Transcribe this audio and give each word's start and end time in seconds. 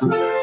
Amen. 0.00 0.38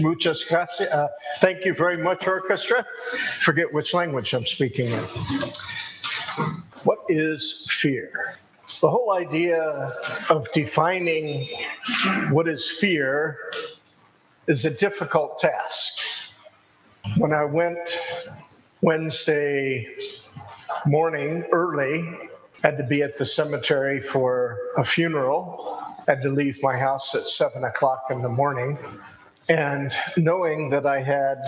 Muchas 0.00 0.44
gracias. 0.44 0.90
Uh, 0.90 1.08
thank 1.40 1.64
you 1.64 1.72
very 1.72 1.96
much, 1.96 2.26
orchestra. 2.26 2.84
Forget 3.40 3.72
which 3.72 3.94
language 3.94 4.34
I'm 4.34 4.44
speaking 4.44 4.88
in. 4.88 5.04
What 6.84 6.98
is 7.08 7.66
fear? 7.80 8.34
The 8.80 8.90
whole 8.90 9.14
idea 9.14 9.94
of 10.28 10.52
defining 10.52 11.48
what 12.30 12.48
is 12.48 12.68
fear 12.68 13.38
is 14.46 14.66
a 14.66 14.70
difficult 14.70 15.38
task. 15.38 16.02
When 17.18 17.32
I 17.32 17.44
went 17.44 17.98
Wednesday 18.86 19.84
morning 20.86 21.44
early, 21.50 22.08
had 22.62 22.76
to 22.76 22.84
be 22.84 23.02
at 23.02 23.16
the 23.16 23.26
cemetery 23.26 24.00
for 24.00 24.60
a 24.78 24.84
funeral, 24.84 25.82
had 26.06 26.22
to 26.22 26.30
leave 26.30 26.62
my 26.62 26.78
house 26.78 27.12
at 27.16 27.26
seven 27.26 27.64
o'clock 27.64 28.04
in 28.10 28.22
the 28.22 28.28
morning. 28.28 28.78
And 29.48 29.92
knowing 30.16 30.70
that 30.70 30.86
I 30.86 31.02
had 31.02 31.38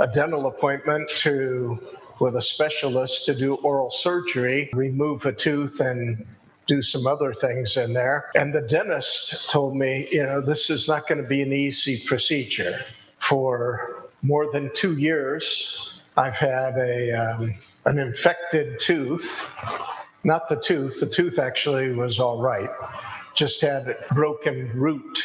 a 0.00 0.08
dental 0.08 0.48
appointment 0.48 1.08
to 1.20 1.78
with 2.18 2.34
a 2.34 2.42
specialist 2.42 3.24
to 3.26 3.36
do 3.36 3.54
oral 3.54 3.92
surgery, 3.92 4.68
remove 4.72 5.26
a 5.26 5.32
tooth 5.32 5.78
and 5.78 6.26
do 6.66 6.82
some 6.82 7.06
other 7.06 7.32
things 7.32 7.76
in 7.76 7.92
there. 7.92 8.32
And 8.34 8.52
the 8.52 8.62
dentist 8.62 9.48
told 9.48 9.76
me, 9.76 10.08
you 10.10 10.24
know, 10.24 10.40
this 10.40 10.70
is 10.70 10.88
not 10.88 11.06
going 11.06 11.22
to 11.22 11.28
be 11.28 11.40
an 11.40 11.52
easy 11.52 12.02
procedure. 12.04 12.80
For 13.18 14.08
more 14.22 14.50
than 14.50 14.72
two 14.74 14.96
years, 14.96 15.93
I've 16.16 16.36
had 16.36 16.76
a 16.78 17.12
um, 17.12 17.54
an 17.84 17.98
infected 17.98 18.78
tooth. 18.78 19.44
Not 20.22 20.48
the 20.48 20.56
tooth. 20.56 21.00
The 21.00 21.06
tooth 21.06 21.38
actually 21.38 21.92
was 21.92 22.18
all 22.20 22.40
right. 22.40 22.70
Just 23.34 23.60
had 23.60 23.96
broken 24.12 24.70
root 24.74 25.22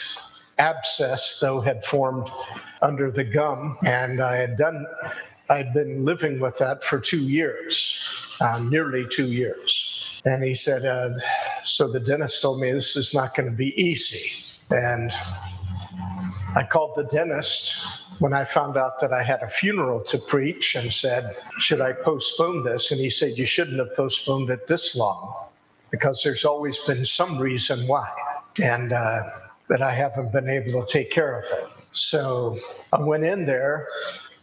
abscess, 0.58 1.40
though, 1.40 1.62
had 1.62 1.86
formed 1.86 2.30
under 2.82 3.12
the 3.12 3.24
gum, 3.24 3.78
and 3.86 4.22
I 4.22 4.36
had 4.36 4.58
done. 4.58 4.86
I'd 5.50 5.74
been 5.74 6.06
living 6.06 6.40
with 6.40 6.58
that 6.60 6.84
for 6.84 7.00
two 7.00 7.22
years, 7.22 8.00
um, 8.42 8.70
nearly 8.70 9.08
two 9.08 9.32
years. 9.32 10.22
And 10.26 10.44
he 10.44 10.54
said, 10.54 10.86
uh, 10.86 11.12
so 11.64 11.88
the 11.92 12.00
dentist 12.00 12.42
told 12.42 12.60
me 12.60 12.72
this 12.72 12.96
is 12.96 13.14
not 13.14 13.36
going 13.36 13.50
to 13.50 13.56
be 13.56 13.74
easy. 13.82 14.32
And 14.70 15.12
I 16.56 16.64
called 16.64 16.96
the 16.96 17.04
dentist 17.04 17.76
when 18.20 18.34
I 18.34 18.44
found 18.44 18.76
out 18.76 19.00
that 19.02 19.14
I 19.14 19.24
had 19.24 19.44
a 19.44 19.50
funeral 19.50 20.02
to 20.06 20.18
preach 20.18 20.76
and 20.76 20.92
said, 20.92 21.36
Should 21.60 21.82
I 21.82 21.94
postpone 21.94 22.64
this? 22.64 22.92
And 22.92 23.00
he 23.00 23.10
said, 23.10 23.38
You 23.38 23.46
shouldn't 23.46 23.78
have 23.80 23.96
postponed 23.96 24.50
it 24.50 24.68
this 24.68 24.96
long 24.96 25.48
because 25.92 26.22
there's 26.24 26.46
always 26.46 26.78
been 26.80 27.06
some 27.06 27.38
reason 27.38 27.88
why. 27.88 28.10
And 28.62 28.94
uh, 28.94 29.22
that 29.70 29.82
I 29.82 29.92
haven't 29.92 30.32
been 30.32 30.50
able 30.50 30.84
to 30.84 30.92
take 30.92 31.12
care 31.12 31.40
of 31.40 31.46
it. 31.46 31.68
So 31.92 32.58
I 32.92 33.00
went 33.00 33.24
in 33.24 33.46
there 33.46 33.88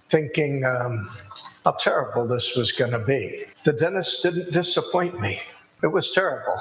thinking 0.09 0.65
um, 0.65 1.09
how 1.65 1.73
terrible 1.73 2.27
this 2.27 2.57
was 2.57 2.73
going 2.73 2.93
to 2.93 3.01
be. 3.01 3.45
The 3.65 3.73
dentist 3.73 4.23
didn't 4.23 4.53
disappoint 4.53 5.21
me, 5.21 5.41
it 5.83 5.89
was 5.89 6.13
terrible. 6.13 6.57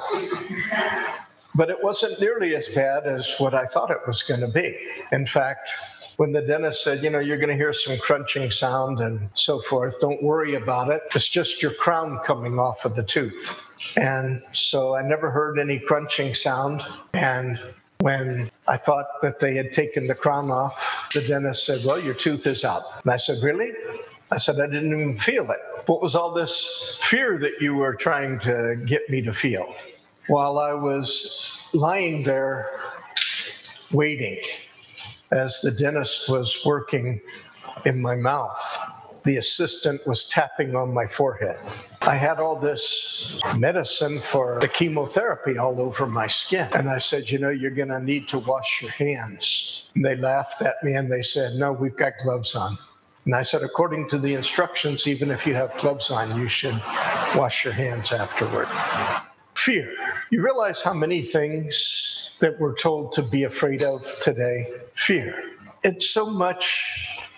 But 1.56 1.70
it 1.70 1.82
wasn't 1.82 2.20
nearly 2.20 2.54
as 2.54 2.68
bad 2.68 3.06
as 3.06 3.34
what 3.38 3.54
I 3.54 3.64
thought 3.64 3.90
it 3.90 4.06
was 4.06 4.22
going 4.22 4.40
to 4.40 4.48
be. 4.48 4.78
In 5.12 5.26
fact, 5.26 5.72
when 6.16 6.32
the 6.32 6.40
dentist 6.40 6.82
said, 6.82 7.02
you 7.02 7.10
know, 7.10 7.18
you're 7.18 7.36
going 7.36 7.50
to 7.50 7.56
hear 7.56 7.72
some 7.72 7.98
crunching 7.98 8.50
sound 8.50 9.00
and 9.00 9.28
so 9.34 9.60
forth, 9.60 10.00
don't 10.00 10.22
worry 10.22 10.54
about 10.54 10.90
it. 10.90 11.02
It's 11.14 11.28
just 11.28 11.62
your 11.62 11.74
crown 11.74 12.20
coming 12.24 12.58
off 12.58 12.84
of 12.84 12.96
the 12.96 13.02
tooth. 13.02 13.60
And 13.96 14.42
so 14.52 14.94
I 14.94 15.02
never 15.02 15.30
heard 15.30 15.58
any 15.58 15.78
crunching 15.78 16.34
sound. 16.34 16.82
And 17.12 17.62
when 18.00 18.50
I 18.66 18.76
thought 18.76 19.06
that 19.22 19.40
they 19.40 19.54
had 19.54 19.72
taken 19.72 20.06
the 20.06 20.14
crown 20.14 20.50
off, 20.50 21.08
the 21.12 21.20
dentist 21.22 21.66
said, 21.66 21.84
Well, 21.84 22.00
your 22.00 22.14
tooth 22.14 22.46
is 22.46 22.64
out. 22.64 22.82
And 23.02 23.12
I 23.12 23.16
said, 23.16 23.42
Really? 23.42 23.72
I 24.30 24.38
said, 24.38 24.58
I 24.58 24.66
didn't 24.66 24.92
even 24.92 25.18
feel 25.18 25.50
it. 25.50 25.60
What 25.86 26.02
was 26.02 26.14
all 26.14 26.32
this 26.32 26.98
fear 27.02 27.38
that 27.38 27.60
you 27.60 27.74
were 27.74 27.94
trying 27.94 28.40
to 28.40 28.76
get 28.86 29.08
me 29.08 29.22
to 29.22 29.32
feel? 29.32 29.72
While 30.28 30.58
I 30.58 30.72
was 30.72 31.62
lying 31.72 32.22
there 32.22 32.68
waiting, 33.92 34.40
as 35.30 35.60
the 35.62 35.70
dentist 35.70 36.28
was 36.28 36.58
working 36.64 37.20
in 37.84 38.02
my 38.02 38.16
mouth, 38.16 38.60
the 39.24 39.36
assistant 39.36 40.00
was 40.06 40.24
tapping 40.26 40.74
on 40.74 40.94
my 40.94 41.06
forehead. 41.06 41.58
I 42.02 42.14
had 42.14 42.38
all 42.38 42.56
this 42.56 43.40
medicine 43.56 44.20
for 44.20 44.58
the 44.60 44.68
chemotherapy 44.68 45.58
all 45.58 45.80
over 45.80 46.06
my 46.06 46.28
skin. 46.28 46.68
And 46.72 46.88
I 46.88 46.98
said, 46.98 47.30
You 47.30 47.40
know, 47.40 47.50
you're 47.50 47.72
going 47.72 47.88
to 47.88 48.00
need 48.00 48.28
to 48.28 48.38
wash 48.38 48.82
your 48.82 48.92
hands. 48.92 49.88
And 49.94 50.04
they 50.04 50.16
laughed 50.16 50.62
at 50.62 50.82
me 50.84 50.94
and 50.94 51.10
they 51.10 51.22
said, 51.22 51.54
No, 51.54 51.72
we've 51.72 51.96
got 51.96 52.12
gloves 52.22 52.54
on. 52.54 52.78
And 53.24 53.34
I 53.34 53.42
said, 53.42 53.62
According 53.62 54.08
to 54.10 54.18
the 54.18 54.34
instructions, 54.34 55.08
even 55.08 55.32
if 55.32 55.46
you 55.46 55.54
have 55.54 55.76
gloves 55.78 56.10
on, 56.10 56.40
you 56.40 56.48
should 56.48 56.80
wash 57.34 57.64
your 57.64 57.74
hands 57.74 58.12
afterward. 58.12 58.68
Fear. 59.54 59.92
You 60.30 60.42
realize 60.42 60.82
how 60.82 60.94
many 60.94 61.22
things 61.22 62.30
that 62.40 62.58
we're 62.58 62.74
told 62.74 63.12
to 63.12 63.22
be 63.22 63.44
afraid 63.44 63.82
of 63.82 64.02
today? 64.20 64.66
Fear. 64.94 65.34
It's 65.84 66.10
so 66.10 66.26
much 66.26 66.84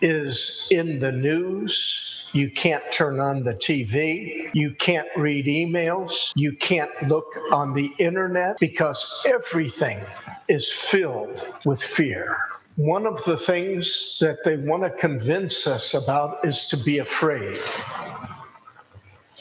is 0.00 0.68
in 0.70 0.98
the 1.00 1.12
news 1.12 2.18
you 2.32 2.50
can't 2.50 2.84
turn 2.92 3.20
on 3.20 3.42
the 3.42 3.54
TV. 3.54 4.50
You 4.52 4.72
can't 4.72 5.08
read 5.16 5.46
emails. 5.46 6.32
You 6.36 6.52
can't 6.52 6.90
look 7.08 7.26
on 7.50 7.72
the 7.72 7.90
internet 7.98 8.58
because 8.58 9.24
everything 9.26 10.00
is 10.48 10.70
filled 10.70 11.46
with 11.64 11.82
fear. 11.82 12.36
One 12.76 13.06
of 13.06 13.24
the 13.24 13.36
things 13.36 14.18
that 14.20 14.44
they 14.44 14.56
want 14.56 14.82
to 14.82 14.90
convince 14.90 15.66
us 15.66 15.94
about 15.94 16.44
is 16.44 16.68
to 16.68 16.76
be 16.76 16.98
afraid. 16.98 17.58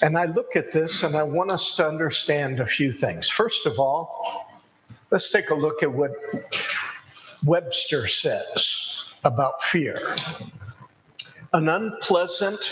And 0.01 0.17
I 0.17 0.25
look 0.25 0.55
at 0.55 0.71
this 0.71 1.03
and 1.03 1.15
I 1.15 1.23
want 1.23 1.51
us 1.51 1.75
to 1.77 1.87
understand 1.87 2.59
a 2.59 2.67
few 2.67 2.91
things. 2.91 3.29
First 3.29 3.65
of 3.65 3.79
all, 3.79 4.47
let's 5.11 5.31
take 5.31 5.49
a 5.49 5.55
look 5.55 5.83
at 5.83 5.91
what 5.91 6.11
Webster 7.43 8.07
says 8.07 9.03
about 9.23 9.63
fear 9.63 10.15
an 11.53 11.69
unpleasant, 11.69 12.71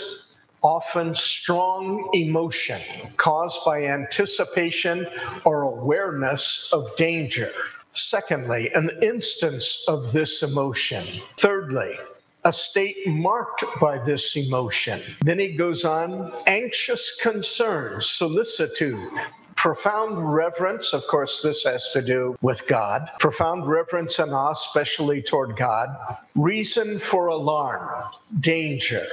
often 0.62 1.14
strong 1.14 2.10
emotion 2.12 2.80
caused 3.16 3.58
by 3.64 3.84
anticipation 3.84 5.06
or 5.44 5.62
awareness 5.62 6.70
of 6.72 6.94
danger. 6.96 7.50
Secondly, 7.92 8.70
an 8.74 8.90
instance 9.02 9.84
of 9.88 10.12
this 10.12 10.42
emotion. 10.42 11.04
Thirdly, 11.38 11.98
a 12.46 12.52
state 12.52 13.08
marked 13.08 13.64
by 13.80 13.98
this 13.98 14.36
emotion. 14.36 15.00
Then 15.20 15.40
he 15.40 15.56
goes 15.56 15.84
on 15.84 16.32
anxious 16.46 17.20
concern, 17.20 18.00
solicitude, 18.00 19.10
profound 19.56 20.32
reverence. 20.32 20.92
Of 20.92 21.02
course, 21.08 21.42
this 21.42 21.64
has 21.64 21.90
to 21.92 22.00
do 22.00 22.36
with 22.42 22.68
God. 22.68 23.10
Profound 23.18 23.66
reverence 23.66 24.20
and 24.20 24.32
awe, 24.32 24.52
especially 24.52 25.22
toward 25.22 25.56
God. 25.56 25.88
Reason 26.36 27.00
for 27.00 27.26
alarm, 27.26 28.12
danger. 28.38 29.04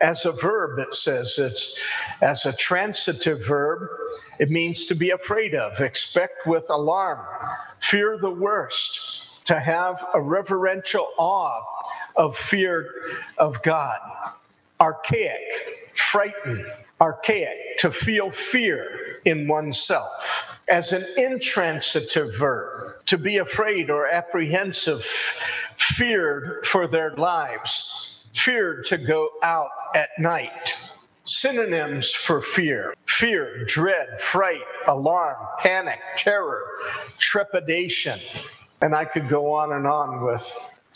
As 0.00 0.24
a 0.24 0.32
verb, 0.32 0.78
it 0.78 0.94
says 0.94 1.38
it's 1.38 1.78
as 2.22 2.46
a 2.46 2.54
transitive 2.54 3.44
verb, 3.46 3.86
it 4.38 4.48
means 4.48 4.86
to 4.86 4.94
be 4.94 5.10
afraid 5.10 5.54
of, 5.54 5.78
expect 5.82 6.46
with 6.46 6.70
alarm, 6.70 7.20
fear 7.80 8.16
the 8.16 8.30
worst, 8.30 9.28
to 9.44 9.60
have 9.60 10.02
a 10.14 10.22
reverential 10.22 11.06
awe 11.18 11.77
of 12.18 12.36
fear 12.36 12.90
of 13.38 13.62
God. 13.62 14.00
Archaic, 14.80 15.38
frightened, 15.94 16.66
archaic, 17.00 17.78
to 17.78 17.90
feel 17.90 18.30
fear 18.30 19.20
in 19.24 19.48
oneself. 19.48 20.10
As 20.68 20.92
an 20.92 21.06
intransitive 21.16 22.36
verb, 22.36 23.04
to 23.06 23.16
be 23.16 23.38
afraid 23.38 23.88
or 23.90 24.06
apprehensive, 24.06 25.02
feared 25.76 26.66
for 26.66 26.86
their 26.86 27.14
lives, 27.16 28.22
feared 28.34 28.84
to 28.86 28.98
go 28.98 29.30
out 29.42 29.70
at 29.94 30.10
night. 30.18 30.74
Synonyms 31.24 32.12
for 32.12 32.42
fear 32.42 32.94
fear, 33.06 33.64
dread, 33.64 34.20
fright, 34.20 34.62
alarm, 34.86 35.36
panic, 35.58 35.98
terror, 36.16 36.64
trepidation. 37.18 38.18
And 38.80 38.94
I 38.94 39.04
could 39.04 39.28
go 39.28 39.52
on 39.54 39.72
and 39.72 39.86
on 39.86 40.24
with 40.24 40.52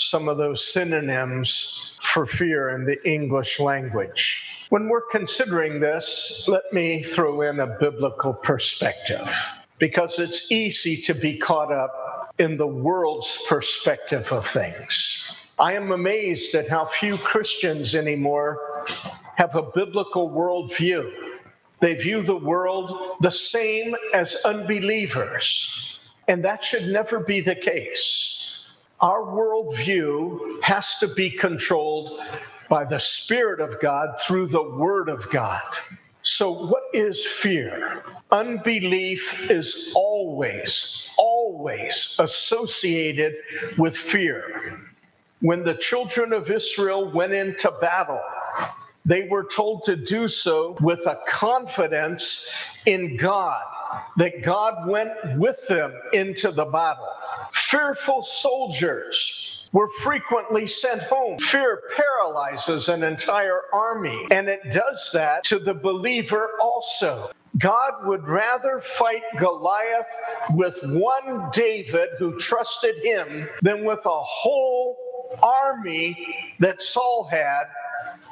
some 0.08 0.28
of 0.28 0.38
those 0.38 0.72
synonyms 0.72 1.94
for 2.00 2.26
fear 2.26 2.70
in 2.70 2.84
the 2.84 2.99
English 3.08 3.60
language. 3.60 4.66
When 4.69 4.88
we're 4.88 5.06
considering 5.10 5.81
this, 5.81 6.46
let 6.49 6.72
me 6.72 7.02
throw 7.02 7.43
in 7.43 7.60
a 7.60 7.76
biblical 7.78 8.32
perspective 8.32 9.31
because 9.78 10.19
it's 10.19 10.50
easy 10.50 10.96
to 11.02 11.14
be 11.14 11.38
caught 11.38 11.72
up 11.72 12.34
in 12.38 12.56
the 12.56 12.66
world's 12.66 13.38
perspective 13.49 14.32
of 14.32 14.46
things. 14.46 15.31
I 15.58 15.75
am 15.75 15.93
amazed 15.93 16.54
at 16.54 16.69
how 16.69 16.87
few 16.87 17.16
Christians 17.19 17.94
anymore 17.94 18.87
have 19.37 19.54
a 19.54 19.62
biblical 19.62 20.31
worldview. 20.31 21.12
They 21.81 21.94
view 21.94 22.22
the 22.22 22.37
world 22.37 23.16
the 23.20 23.31
same 23.31 23.94
as 24.14 24.37
unbelievers, 24.44 25.99
and 26.28 26.44
that 26.44 26.64
should 26.64 26.87
never 26.87 27.20
be 27.20 27.40
the 27.40 27.54
case. 27.54 28.42
Our 29.02 29.22
worldview 29.22 30.62
has 30.62 30.99
to 31.00 31.08
be 31.08 31.31
controlled 31.31 32.20
by 32.70 32.84
the 32.84 33.00
Spirit 33.00 33.60
of 33.60 33.81
God 33.81 34.20
through 34.20 34.46
the 34.49 34.62
Word 34.62 35.08
of 35.08 35.31
God. 35.31 35.62
So, 36.22 36.52
what 36.52 36.84
is 36.94 37.26
fear? 37.26 38.04
Unbelief 38.31 39.50
is 39.50 39.93
always, 39.96 41.10
always 41.19 42.16
associated 42.20 43.37
with 43.78 43.96
fear. 43.96 44.81
When 45.40 45.64
the 45.64 45.75
children 45.75 46.32
of 46.32 46.50
Israel 46.50 47.10
went 47.12 47.32
into 47.32 47.72
battle, 47.81 48.22
they 49.06 49.28
were 49.28 49.44
told 49.44 49.84
to 49.84 49.96
do 49.96 50.28
so 50.28 50.76
with 50.81 51.06
a 51.06 51.20
confidence 51.28 52.49
in 52.87 53.16
God, 53.16 53.62
that 54.19 54.43
God 54.44 54.88
went 54.88 55.12
with 55.38 55.66
them 55.69 55.93
into 56.12 56.52
the 56.52 56.66
battle. 56.66 57.08
Fearful 57.52 58.22
soldiers 58.22 59.66
were 59.72 59.88
frequently 60.02 60.66
sent 60.66 61.02
home. 61.02 61.38
Fear 61.38 61.82
paralyzes 61.96 62.88
an 62.88 63.02
entire 63.02 63.62
army, 63.72 64.26
and 64.31 64.49
it 64.49 64.60
does 64.70 65.10
that 65.14 65.44
to 65.44 65.58
the 65.58 65.75
believer 65.75 66.50
also. 66.60 67.31
God 67.58 68.06
would 68.06 68.26
rather 68.26 68.81
fight 68.81 69.22
Goliath 69.38 70.08
with 70.54 70.78
one 70.82 71.50
David 71.52 72.10
who 72.19 72.38
trusted 72.38 72.96
him 72.99 73.49
than 73.60 73.84
with 73.84 74.04
a 74.06 74.10
whole 74.22 75.38
army 75.43 76.54
that 76.60 76.82
Saul 76.82 77.25
had 77.31 77.64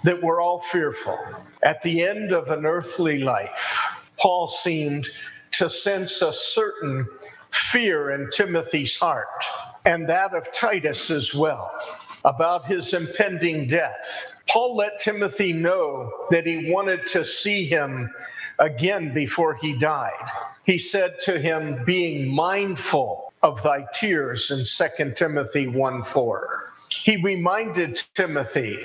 that 0.05 0.23
were 0.23 0.41
all 0.41 0.61
fearful. 0.73 1.19
At 1.63 1.83
the 1.83 2.03
end 2.03 2.33
of 2.33 2.51
an 2.51 2.65
earthly 2.65 3.21
life, 3.21 3.77
Paul 4.17 4.49
seemed 4.49 5.09
to 5.53 5.69
sense 5.69 6.23
a 6.23 6.33
certain 6.33 7.07
fear 7.53 8.11
in 8.13 8.31
Timothy's 8.31 8.97
heart 8.97 9.45
and 9.85 10.09
that 10.09 10.35
of 10.35 10.53
Titus 10.53 11.11
as 11.11 11.35
well 11.35 11.73
about 12.25 12.67
his 12.67 12.93
impending 12.93 13.67
death. 13.67 14.33
Paul 14.49 14.77
let 14.77 14.99
Timothy 14.99 15.53
know 15.53 16.27
that 16.31 16.47
he 16.47 16.71
wanted 16.71 17.07
to 17.09 17.25
see 17.25 17.65
him 17.65 18.11
again 18.59 19.15
before 19.15 19.55
he 19.55 19.79
died. 19.79 20.31
He 20.65 20.79
said 20.79 21.21
to 21.23 21.39
him, 21.39 21.85
being 21.85 22.29
mindful 22.29 23.33
of 23.43 23.63
thy 23.63 23.87
tears 23.95 24.51
in 24.51 24.65
2 24.65 25.13
Timothy 25.13 25.67
1 25.67 26.05
4. 26.05 26.73
He 26.91 27.17
reminded 27.17 28.03
Timothy 28.15 28.85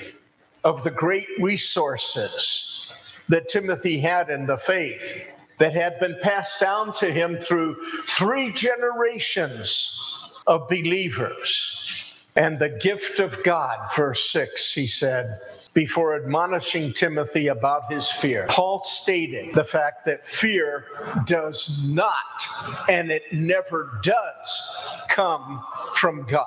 of 0.64 0.82
the 0.82 0.90
great 0.90 1.28
resources 1.38 2.90
that 3.28 3.48
Timothy 3.48 4.00
had 4.00 4.30
in 4.30 4.46
the 4.46 4.56
faith 4.56 5.28
that 5.58 5.72
had 5.72 5.98
been 6.00 6.16
passed 6.22 6.60
down 6.60 6.94
to 6.94 7.10
him 7.10 7.38
through 7.38 7.76
three 8.06 8.52
generations 8.52 9.98
of 10.46 10.68
believers. 10.68 12.04
And 12.36 12.58
the 12.58 12.68
gift 12.68 13.18
of 13.18 13.42
God, 13.42 13.78
verse 13.96 14.30
6, 14.30 14.74
he 14.74 14.86
said, 14.86 15.40
before 15.72 16.14
admonishing 16.16 16.92
Timothy 16.92 17.48
about 17.48 17.92
his 17.92 18.10
fear. 18.10 18.46
Paul 18.48 18.82
stated 18.82 19.54
the 19.54 19.64
fact 19.64 20.06
that 20.06 20.26
fear 20.26 20.86
does 21.26 21.86
not, 21.88 22.88
and 22.88 23.10
it 23.10 23.22
never 23.32 24.00
does, 24.02 25.06
come 25.08 25.62
from 25.94 26.26
God. 26.26 26.46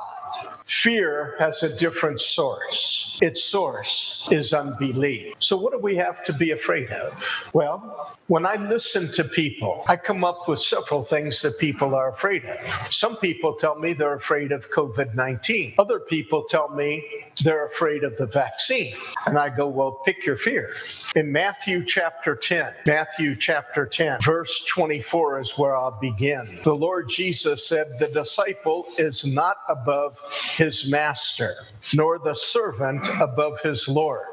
Fear 0.69 1.35
has 1.39 1.63
a 1.63 1.75
different 1.75 2.21
source. 2.21 3.17
Its 3.23 3.43
source 3.43 4.27
is 4.29 4.53
unbelief. 4.53 5.33
So, 5.39 5.57
what 5.57 5.73
do 5.73 5.79
we 5.79 5.95
have 5.95 6.23
to 6.25 6.33
be 6.33 6.51
afraid 6.51 6.91
of? 6.91 7.11
Well, 7.53 8.15
when 8.27 8.45
I 8.45 8.55
listen 8.57 9.11
to 9.13 9.23
people, 9.23 9.83
I 9.87 9.95
come 9.95 10.23
up 10.23 10.47
with 10.47 10.59
several 10.59 11.03
things 11.03 11.41
that 11.41 11.57
people 11.57 11.95
are 11.95 12.11
afraid 12.11 12.45
of. 12.45 12.57
Some 12.93 13.17
people 13.17 13.55
tell 13.55 13.79
me 13.79 13.93
they're 13.93 14.13
afraid 14.13 14.51
of 14.51 14.69
COVID 14.69 15.15
19. 15.15 15.73
Other 15.79 15.99
people 15.99 16.43
tell 16.47 16.69
me 16.69 17.03
they're 17.43 17.65
afraid 17.65 18.03
of 18.03 18.15
the 18.17 18.27
vaccine. 18.27 18.93
And 19.25 19.39
I 19.39 19.49
go, 19.49 19.67
well, 19.67 20.01
pick 20.05 20.23
your 20.23 20.37
fear. 20.37 20.73
In 21.15 21.31
Matthew 21.31 21.83
chapter 21.83 22.35
10, 22.35 22.73
Matthew 22.85 23.35
chapter 23.35 23.87
10, 23.87 24.21
verse 24.21 24.63
24 24.65 25.41
is 25.41 25.57
where 25.57 25.75
I'll 25.75 25.99
begin. 25.99 26.59
The 26.63 26.75
Lord 26.75 27.09
Jesus 27.09 27.67
said, 27.67 27.97
The 27.99 28.07
disciple 28.07 28.85
is 28.99 29.25
not 29.25 29.57
above 29.67 30.19
his 30.59 30.91
master, 30.91 31.55
nor 31.93 32.19
the 32.19 32.35
servant 32.35 33.07
above 33.21 33.61
his 33.61 33.87
Lord. 33.87 34.27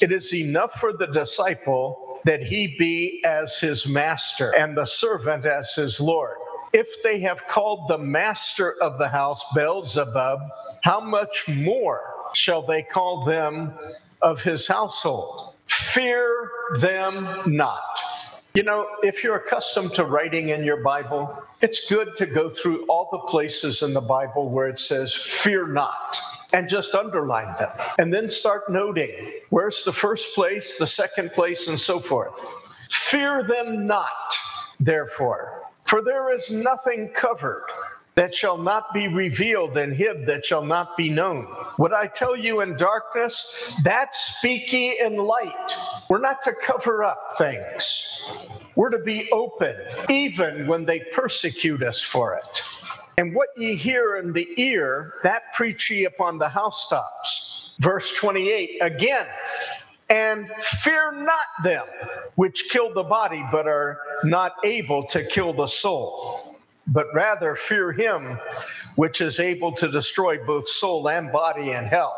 It 0.00 0.12
is 0.12 0.32
enough 0.32 0.74
for 0.74 0.92
the 0.92 1.08
disciple 1.08 2.20
that 2.24 2.42
he 2.42 2.76
be 2.78 3.22
as 3.26 3.58
his 3.58 3.84
master 3.84 4.54
and 4.54 4.76
the 4.76 4.84
servant 4.86 5.44
as 5.44 5.74
his 5.74 6.00
Lord. 6.00 6.36
If 6.72 7.02
they 7.02 7.18
have 7.20 7.48
called 7.48 7.88
the 7.88 7.98
master 7.98 8.80
of 8.80 8.98
the 8.98 9.08
house 9.08 9.44
Beelzebub, 9.52 10.38
how 10.84 11.00
much 11.00 11.48
more 11.48 12.14
shall 12.34 12.62
they 12.62 12.82
call 12.84 13.24
them 13.24 13.72
of 14.22 14.40
his 14.40 14.68
household? 14.68 15.54
Fear 15.66 16.50
them 16.78 17.42
not. 17.46 18.00
You 18.56 18.62
know, 18.62 18.86
if 19.02 19.24
you're 19.24 19.34
accustomed 19.34 19.94
to 19.94 20.04
writing 20.04 20.50
in 20.50 20.62
your 20.62 20.76
Bible, 20.76 21.42
it's 21.60 21.90
good 21.90 22.14
to 22.14 22.24
go 22.24 22.48
through 22.48 22.86
all 22.86 23.08
the 23.10 23.18
places 23.18 23.82
in 23.82 23.92
the 23.92 24.00
Bible 24.00 24.48
where 24.48 24.68
it 24.68 24.78
says, 24.78 25.12
fear 25.12 25.66
not, 25.66 26.16
and 26.52 26.68
just 26.68 26.94
underline 26.94 27.52
them. 27.58 27.70
And 27.98 28.14
then 28.14 28.30
start 28.30 28.70
noting 28.70 29.10
where's 29.50 29.82
the 29.82 29.92
first 29.92 30.36
place, 30.36 30.78
the 30.78 30.86
second 30.86 31.32
place, 31.32 31.66
and 31.66 31.80
so 31.80 31.98
forth. 31.98 32.40
Fear 32.90 33.42
them 33.42 33.88
not, 33.88 34.36
therefore, 34.78 35.64
for 35.82 36.04
there 36.04 36.32
is 36.32 36.48
nothing 36.48 37.08
covered 37.08 37.64
that 38.14 38.32
shall 38.32 38.56
not 38.56 38.94
be 38.94 39.08
revealed 39.08 39.76
and 39.76 39.92
hid 39.92 40.26
that 40.26 40.44
shall 40.44 40.64
not 40.64 40.96
be 40.96 41.10
known. 41.10 41.42
What 41.76 41.92
I 41.92 42.06
tell 42.06 42.36
you 42.36 42.60
in 42.60 42.76
darkness, 42.76 43.74
that 43.82 44.14
speak 44.14 44.72
ye 44.72 45.00
in 45.00 45.16
light. 45.16 45.74
We're 46.08 46.18
not 46.18 46.42
to 46.42 46.52
cover 46.52 47.02
up 47.02 47.36
things. 47.38 48.24
We're 48.76 48.90
to 48.90 48.98
be 48.98 49.30
open, 49.32 49.76
even 50.08 50.66
when 50.66 50.84
they 50.84 51.00
persecute 51.00 51.82
us 51.82 52.00
for 52.00 52.34
it. 52.34 52.62
And 53.16 53.34
what 53.34 53.48
ye 53.56 53.74
hear 53.74 54.16
in 54.16 54.32
the 54.32 54.48
ear, 54.60 55.14
that 55.22 55.52
preach 55.52 55.90
ye 55.90 56.04
upon 56.04 56.38
the 56.38 56.48
housetops. 56.48 57.74
Verse 57.78 58.12
28 58.16 58.78
again, 58.82 59.26
and 60.10 60.48
fear 60.58 61.12
not 61.12 61.46
them 61.62 61.86
which 62.34 62.68
kill 62.70 62.92
the 62.92 63.04
body, 63.04 63.44
but 63.50 63.66
are 63.66 63.98
not 64.24 64.54
able 64.64 65.04
to 65.06 65.24
kill 65.24 65.52
the 65.52 65.66
soul, 65.66 66.58
but 66.86 67.06
rather 67.14 67.56
fear 67.56 67.92
him 67.92 68.38
which 68.96 69.20
is 69.20 69.40
able 69.40 69.72
to 69.72 69.88
destroy 69.88 70.44
both 70.44 70.68
soul 70.68 71.08
and 71.08 71.32
body 71.32 71.70
in 71.70 71.84
hell. 71.84 72.16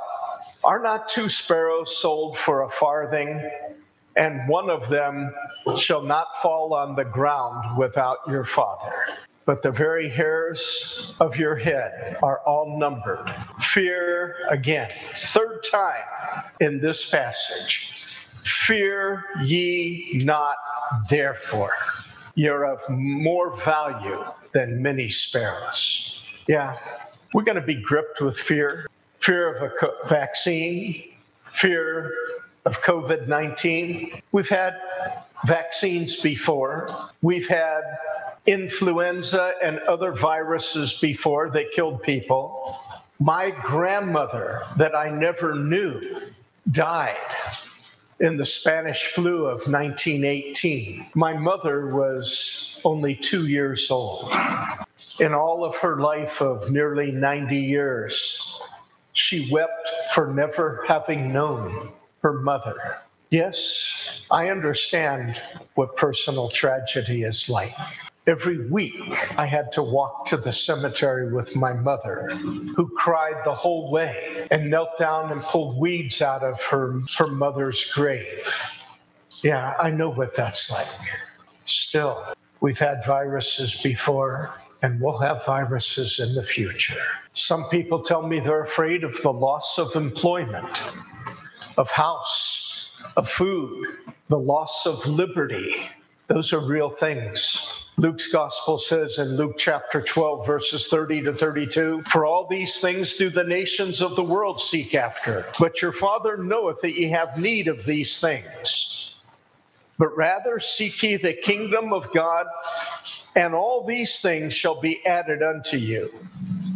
Are 0.66 0.82
not 0.82 1.08
two 1.08 1.28
sparrows 1.28 1.96
sold 1.96 2.36
for 2.36 2.62
a 2.62 2.70
farthing? 2.70 3.40
and 4.16 4.48
one 4.48 4.70
of 4.70 4.88
them 4.88 5.32
shall 5.76 6.02
not 6.02 6.26
fall 6.42 6.74
on 6.74 6.96
the 6.96 7.04
ground 7.04 7.76
without 7.76 8.18
your 8.26 8.44
Father. 8.44 8.92
But 9.44 9.62
the 9.62 9.70
very 9.70 10.08
hairs 10.08 11.14
of 11.20 11.36
your 11.36 11.54
head 11.54 12.18
are 12.22 12.40
all 12.40 12.78
numbered. 12.78 13.32
Fear 13.60 14.34
again, 14.50 14.90
third 15.16 15.62
time 15.70 16.44
in 16.60 16.80
this 16.80 17.08
passage. 17.10 18.26
Fear 18.42 19.24
ye 19.44 20.22
not, 20.24 20.56
therefore. 21.08 21.72
You're 22.34 22.64
of 22.66 22.80
more 22.88 23.56
value 23.58 24.24
than 24.52 24.82
many 24.82 25.08
sparrows. 25.08 26.22
Yeah, 26.48 26.76
we're 27.32 27.44
going 27.44 27.60
to 27.60 27.66
be 27.66 27.80
gripped 27.80 28.20
with 28.20 28.38
fear 28.38 28.86
fear 29.26 29.56
of 29.56 29.60
a 29.60 30.06
vaccine, 30.06 31.02
fear 31.50 32.12
of 32.64 32.80
COVID 32.82 33.26
19. 33.26 34.22
We've 34.30 34.48
had 34.48 34.80
vaccines 35.48 36.20
before, 36.20 36.88
we've 37.22 37.48
had 37.48 37.82
influenza 38.46 39.54
and 39.60 39.80
other 39.80 40.12
viruses 40.12 40.92
before 41.00 41.50
that 41.50 41.72
killed 41.72 42.04
people. 42.04 42.78
My 43.18 43.50
grandmother, 43.50 44.62
that 44.76 44.94
I 44.94 45.10
never 45.10 45.56
knew, 45.56 46.20
died 46.70 47.34
in 48.20 48.36
the 48.36 48.44
Spanish 48.44 49.12
flu 49.12 49.46
of 49.46 49.66
1918. 49.66 51.06
My 51.14 51.32
mother 51.32 51.88
was 51.88 52.80
only 52.84 53.16
two 53.16 53.48
years 53.48 53.90
old. 53.90 54.32
In 55.18 55.34
all 55.34 55.64
of 55.64 55.74
her 55.76 55.96
life 55.96 56.40
of 56.40 56.70
nearly 56.70 57.10
90 57.10 57.56
years, 57.56 58.56
she 59.16 59.50
wept 59.50 59.90
for 60.14 60.32
never 60.32 60.84
having 60.86 61.32
known 61.32 61.90
her 62.22 62.34
mother. 62.34 62.76
Yes, 63.30 64.22
I 64.30 64.50
understand 64.50 65.40
what 65.74 65.96
personal 65.96 66.48
tragedy 66.50 67.22
is 67.22 67.48
like. 67.48 67.74
Every 68.26 68.68
week, 68.68 68.94
I 69.38 69.46
had 69.46 69.72
to 69.72 69.82
walk 69.82 70.26
to 70.26 70.36
the 70.36 70.52
cemetery 70.52 71.32
with 71.32 71.56
my 71.56 71.72
mother, 71.72 72.28
who 72.30 72.88
cried 72.96 73.44
the 73.44 73.54
whole 73.54 73.90
way 73.90 74.46
and 74.50 74.68
knelt 74.70 74.98
down 74.98 75.32
and 75.32 75.40
pulled 75.42 75.78
weeds 75.78 76.20
out 76.22 76.42
of 76.42 76.60
her, 76.62 77.00
her 77.18 77.28
mother's 77.28 77.84
grave. 77.92 78.52
Yeah, 79.42 79.74
I 79.78 79.90
know 79.90 80.10
what 80.10 80.34
that's 80.34 80.70
like. 80.70 80.86
Still, 81.66 82.24
we've 82.60 82.78
had 82.78 83.04
viruses 83.06 83.80
before, 83.82 84.50
and 84.82 85.00
we'll 85.00 85.18
have 85.18 85.44
viruses 85.44 86.20
in 86.20 86.34
the 86.34 86.42
future. 86.42 87.00
Some 87.32 87.68
people 87.70 88.02
tell 88.02 88.26
me 88.26 88.40
they're 88.40 88.64
afraid 88.64 89.04
of 89.04 89.20
the 89.22 89.32
loss 89.32 89.78
of 89.78 89.94
employment, 89.96 90.82
of 91.76 91.90
house, 91.90 92.90
of 93.16 93.28
food, 93.28 93.86
the 94.28 94.38
loss 94.38 94.86
of 94.86 95.06
liberty. 95.06 95.74
Those 96.28 96.52
are 96.52 96.60
real 96.60 96.90
things. 96.90 97.58
Luke's 97.98 98.28
gospel 98.28 98.78
says 98.78 99.18
in 99.18 99.38
Luke 99.38 99.54
chapter 99.56 100.02
12, 100.02 100.46
verses 100.46 100.88
30 100.88 101.22
to 101.22 101.32
32 101.32 102.02
For 102.02 102.26
all 102.26 102.46
these 102.46 102.78
things 102.78 103.16
do 103.16 103.30
the 103.30 103.44
nations 103.44 104.02
of 104.02 104.16
the 104.16 104.24
world 104.24 104.60
seek 104.60 104.94
after, 104.94 105.46
but 105.58 105.80
your 105.80 105.92
Father 105.92 106.36
knoweth 106.36 106.82
that 106.82 106.94
ye 106.94 107.08
have 107.08 107.38
need 107.38 107.68
of 107.68 107.86
these 107.86 108.20
things. 108.20 109.16
But 109.98 110.14
rather 110.14 110.60
seek 110.60 111.02
ye 111.02 111.16
the 111.16 111.32
kingdom 111.32 111.94
of 111.94 112.12
God, 112.12 112.46
and 113.36 113.54
all 113.54 113.84
these 113.84 114.20
things 114.20 114.54
shall 114.54 114.80
be 114.80 115.04
added 115.06 115.42
unto 115.42 115.76
you. 115.76 116.10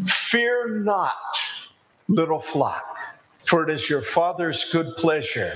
Fear 0.06 0.82
not, 0.84 1.40
little 2.08 2.40
flock, 2.40 2.84
for 3.46 3.64
it 3.64 3.70
is 3.70 3.88
your 3.88 4.02
Father's 4.02 4.70
good 4.70 4.94
pleasure 4.96 5.54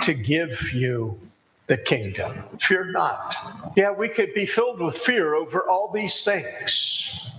to 0.00 0.14
give 0.14 0.72
you 0.72 1.18
the 1.66 1.76
kingdom. 1.76 2.42
Fear 2.58 2.92
not. 2.92 3.36
Yeah, 3.76 3.92
we 3.92 4.08
could 4.08 4.34
be 4.34 4.46
filled 4.46 4.80
with 4.80 4.98
fear 4.98 5.34
over 5.34 5.68
all 5.68 5.92
these 5.92 6.22
things. 6.22 7.30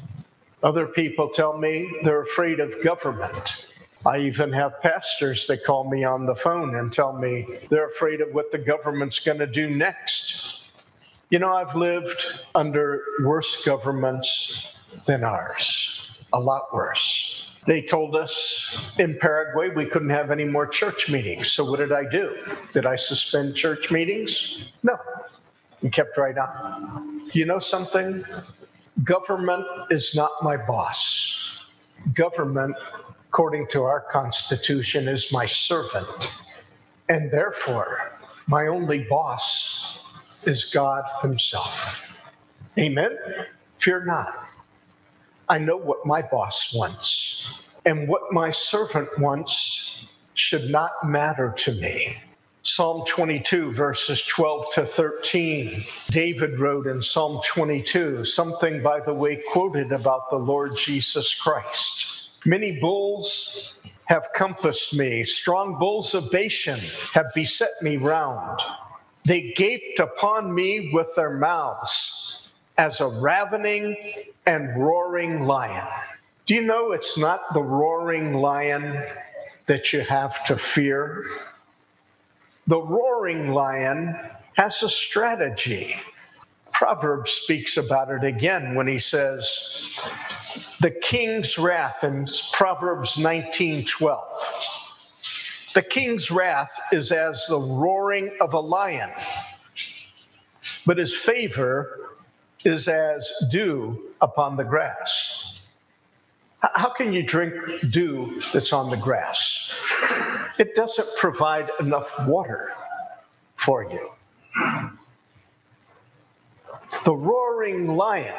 Other 0.62 0.88
people 0.88 1.29
tell 1.29 1.57
me 1.57 1.91
they're 2.03 2.21
afraid 2.21 2.59
of 2.59 2.81
government. 2.83 3.67
I 4.05 4.19
even 4.19 4.51
have 4.53 4.81
pastors 4.81 5.47
that 5.47 5.63
call 5.65 5.89
me 5.89 6.03
on 6.03 6.25
the 6.25 6.35
phone 6.35 6.75
and 6.75 6.91
tell 6.91 7.13
me 7.17 7.45
they're 7.69 7.89
afraid 7.89 8.21
of 8.21 8.33
what 8.33 8.51
the 8.51 8.57
government's 8.57 9.19
going 9.19 9.39
to 9.39 9.47
do 9.47 9.69
next. 9.69 10.62
You 11.33 11.39
know, 11.39 11.51
I've 11.51 11.73
lived 11.73 12.27
under 12.53 13.01
worse 13.23 13.65
governments 13.65 14.67
than 15.07 15.23
ours, 15.23 16.11
a 16.31 16.39
lot 16.39 16.71
worse. 16.71 17.47
They 17.65 17.81
told 17.81 18.15
us 18.15 18.93
in 18.99 19.17
Paraguay 19.17 19.69
we 19.69 19.87
couldn't 19.87 20.11
have 20.11 20.29
any 20.29 20.45
more 20.45 20.67
church 20.67 21.09
meetings. 21.09 21.51
So 21.51 21.67
what 21.67 21.79
did 21.79 21.91
I 21.91 22.03
do? 22.07 22.35
Did 22.71 22.85
I 22.85 22.95
suspend 22.97 23.55
church 23.55 23.89
meetings? 23.89 24.69
No. 24.83 24.95
We 25.81 25.89
kept 25.89 26.19
right 26.19 26.37
on. 26.37 27.27
Do 27.31 27.39
you 27.39 27.45
know 27.45 27.57
something? 27.57 28.23
Government 29.03 29.65
is 29.89 30.13
not 30.15 30.29
my 30.43 30.55
boss. 30.55 31.57
Government, 32.13 32.75
according 33.29 33.69
to 33.69 33.81
our 33.81 34.01
Constitution, 34.01 35.07
is 35.07 35.31
my 35.31 35.47
servant. 35.47 36.29
And 37.09 37.31
therefore, 37.31 38.11
my 38.45 38.67
only 38.67 39.05
boss 39.09 40.02
is 40.47 40.65
God 40.65 41.03
Himself. 41.21 42.01
Amen? 42.77 43.17
Fear 43.77 44.05
not. 44.05 44.47
I 45.50 45.57
know 45.57 45.77
what 45.77 46.05
my 46.05 46.21
boss 46.21 46.73
wants, 46.73 47.59
and 47.85 48.07
what 48.07 48.31
my 48.31 48.50
servant 48.50 49.09
wants 49.19 50.05
should 50.35 50.69
not 50.69 50.91
matter 51.03 51.53
to 51.57 51.73
me. 51.73 52.17
Psalm 52.63 53.03
22, 53.05 53.73
verses 53.73 54.23
12 54.23 54.73
to 54.75 54.85
13. 54.85 55.83
David 56.09 56.59
wrote 56.59 56.88
in 56.88 57.01
Psalm 57.01 57.41
22 57.45 58.23
something, 58.23 58.81
by 58.81 59.01
the 59.01 59.13
way, 59.13 59.41
quoted 59.51 59.91
about 59.91 60.29
the 60.29 60.38
Lord 60.38 60.71
Jesus 60.77 61.35
Christ. 61.35 62.45
Many 62.45 62.79
bulls 62.79 63.79
have 64.05 64.29
compassed 64.33 64.93
me, 64.93 65.25
strong 65.25 65.77
bulls 65.77 66.13
of 66.13 66.31
Bashan 66.31 66.79
have 67.13 67.33
beset 67.35 67.71
me 67.81 67.97
round. 67.97 68.62
They 69.25 69.53
gaped 69.56 70.00
upon 70.00 70.53
me 70.53 70.92
with 70.94 71.15
their 71.15 71.32
mouths 71.32 72.51
as 72.77 73.00
a 73.00 73.08
ravening 73.08 73.96
and 74.46 74.77
roaring 74.77 75.44
lion. 75.44 75.88
Do 76.46 76.56
you 76.56 76.62
know 76.62 76.92
it's 76.92 77.18
not 77.18 77.53
the 77.53 77.62
roaring 77.62 78.34
lion 78.34 79.01
that 79.68 79.94
you 79.94 80.01
have 80.01 80.44
to 80.46 80.58
fear? 80.58 81.24
The 82.68 82.82
roaring 82.82 83.51
lion 83.53 84.20
has 84.58 84.84
a 84.84 84.89
strategy. 84.89 85.96
Proverbs 86.74 87.32
speaks 87.32 87.77
about 87.77 88.10
it 88.10 88.24
again 88.24 88.75
when 88.75 88.88
he 88.88 88.98
says, 88.98 90.00
the 90.82 90.92
king's 90.92 91.58
wrath 91.58 92.03
in 92.03 92.27
Proverbs 92.51 93.18
19 93.18 93.86
12. 93.86 94.82
The 95.74 95.82
king's 95.82 96.30
wrath 96.30 96.72
is 96.92 97.12
as 97.12 97.48
the 97.48 97.60
roaring 97.60 98.32
of 98.42 98.53
a 98.53 98.60
lion, 98.60 99.12
but 100.86 100.98
his 100.98 101.15
favor 101.15 102.12
is 102.63 102.88
as 102.88 103.32
dew 103.50 104.12
upon 104.22 104.56
the 104.56 104.63
grass. 104.63 105.62
How 106.62 106.89
can 106.89 107.12
you 107.12 107.24
drink 107.24 107.53
dew 107.92 108.39
that's 108.53 108.72
on 108.72 108.89
the 108.89 108.98
grass? 108.98 109.74
It 110.58 110.75
doesn't 110.75 111.08
provide 111.18 111.70
enough 111.80 112.10
water 112.27 112.72
for 113.58 113.84
you. 113.84 114.10
The 117.03 117.15
roaring 117.15 117.98
lion 117.98 118.36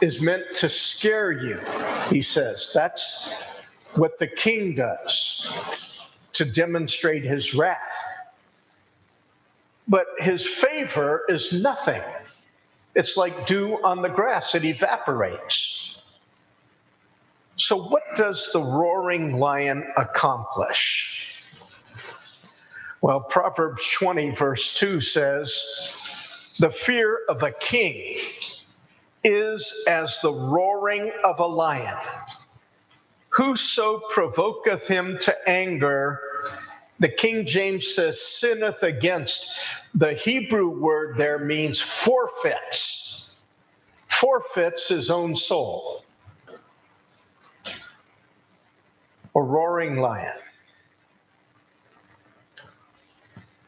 is 0.00 0.20
meant 0.22 0.44
to 0.56 0.68
scare 0.68 1.32
you, 1.32 1.60
he 2.08 2.22
says. 2.22 2.70
That's 2.74 3.34
what 3.94 4.18
the 4.18 4.26
king 4.26 4.74
does 4.74 6.00
to 6.34 6.44
demonstrate 6.44 7.24
his 7.24 7.54
wrath. 7.54 7.78
But 9.88 10.06
his 10.18 10.46
favor 10.46 11.24
is 11.28 11.52
nothing. 11.52 12.02
It's 12.94 13.16
like 13.16 13.46
dew 13.46 13.78
on 13.82 14.02
the 14.02 14.08
grass, 14.08 14.54
it 14.54 14.64
evaporates. 14.64 15.98
So, 17.56 17.76
what 17.76 18.02
does 18.16 18.50
the 18.52 18.62
roaring 18.62 19.38
lion 19.38 19.84
accomplish? 19.96 21.38
Well, 23.02 23.20
Proverbs 23.20 23.86
20, 23.88 24.30
verse 24.30 24.74
2 24.76 25.00
says, 25.00 25.62
The 26.60 26.70
fear 26.70 27.20
of 27.28 27.42
a 27.42 27.50
king 27.50 28.18
is 29.24 29.84
as 29.88 30.20
the 30.22 30.32
roaring 30.32 31.12
of 31.24 31.40
a 31.40 31.46
lion. 31.46 31.98
Whoso 33.32 34.02
provoketh 34.10 34.86
him 34.86 35.16
to 35.22 35.48
anger, 35.48 36.20
the 37.00 37.08
King 37.08 37.46
James 37.46 37.94
says, 37.94 38.20
sinneth 38.20 38.82
against. 38.82 39.50
The 39.94 40.12
Hebrew 40.12 40.78
word 40.78 41.16
there 41.16 41.38
means 41.38 41.80
forfeits, 41.80 43.30
forfeits 44.08 44.88
his 44.88 45.10
own 45.10 45.34
soul. 45.34 46.04
A 49.34 49.40
roaring 49.40 49.96
lion. 49.96 50.36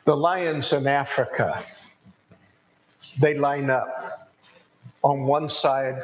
The 0.04 0.14
lions 0.14 0.74
in 0.74 0.86
Africa, 0.86 1.64
they 3.18 3.32
line 3.34 3.70
up 3.70 4.30
on 5.02 5.24
one 5.24 5.48
side, 5.48 6.02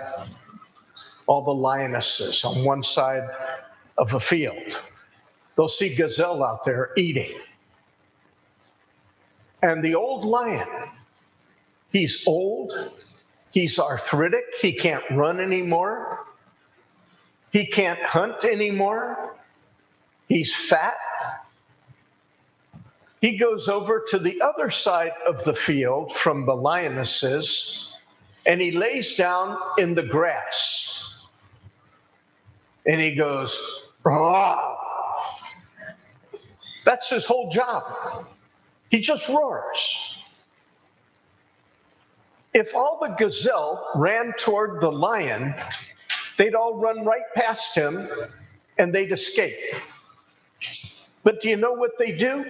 all 1.26 1.42
the 1.42 1.54
lionesses 1.54 2.42
on 2.44 2.64
one 2.64 2.82
side 2.82 3.28
of 4.00 4.14
a 4.14 4.20
field. 4.20 4.80
They'll 5.56 5.68
see 5.68 5.94
gazelle 5.94 6.42
out 6.42 6.64
there 6.64 6.90
eating. 6.96 7.38
And 9.62 9.84
the 9.84 9.94
old 9.94 10.24
lion, 10.24 10.66
he's 11.92 12.26
old, 12.26 12.72
he's 13.52 13.78
arthritic, 13.78 14.44
he 14.60 14.72
can't 14.72 15.04
run 15.10 15.38
anymore, 15.38 16.24
he 17.52 17.66
can't 17.66 18.00
hunt 18.00 18.44
anymore, 18.44 19.36
he's 20.28 20.54
fat. 20.56 20.96
He 23.20 23.36
goes 23.36 23.68
over 23.68 24.02
to 24.08 24.18
the 24.18 24.40
other 24.40 24.70
side 24.70 25.12
of 25.26 25.44
the 25.44 25.52
field 25.52 26.16
from 26.16 26.46
the 26.46 26.56
lionesses 26.56 27.92
and 28.46 28.60
he 28.60 28.70
lays 28.70 29.16
down 29.16 29.58
in 29.78 29.94
the 29.94 30.02
grass. 30.02 31.14
And 32.86 33.00
he 33.00 33.14
goes, 33.14 33.89
Rah! 34.04 34.76
That's 36.84 37.10
his 37.10 37.26
whole 37.26 37.50
job. 37.50 37.84
He 38.90 39.00
just 39.00 39.28
roars. 39.28 40.16
If 42.54 42.74
all 42.74 42.98
the 43.02 43.08
gazelle 43.18 43.86
ran 43.96 44.34
toward 44.38 44.80
the 44.82 44.92
lion, 44.92 45.54
they'd 46.38 46.54
all 46.54 46.76
run 46.80 47.04
right 47.04 47.22
past 47.36 47.74
him 47.76 48.08
and 48.78 48.94
they'd 48.94 49.12
escape. 49.12 49.56
But 51.24 51.42
do 51.42 51.50
you 51.50 51.56
know 51.56 51.72
what 51.74 51.98
they 51.98 52.12
do? 52.12 52.44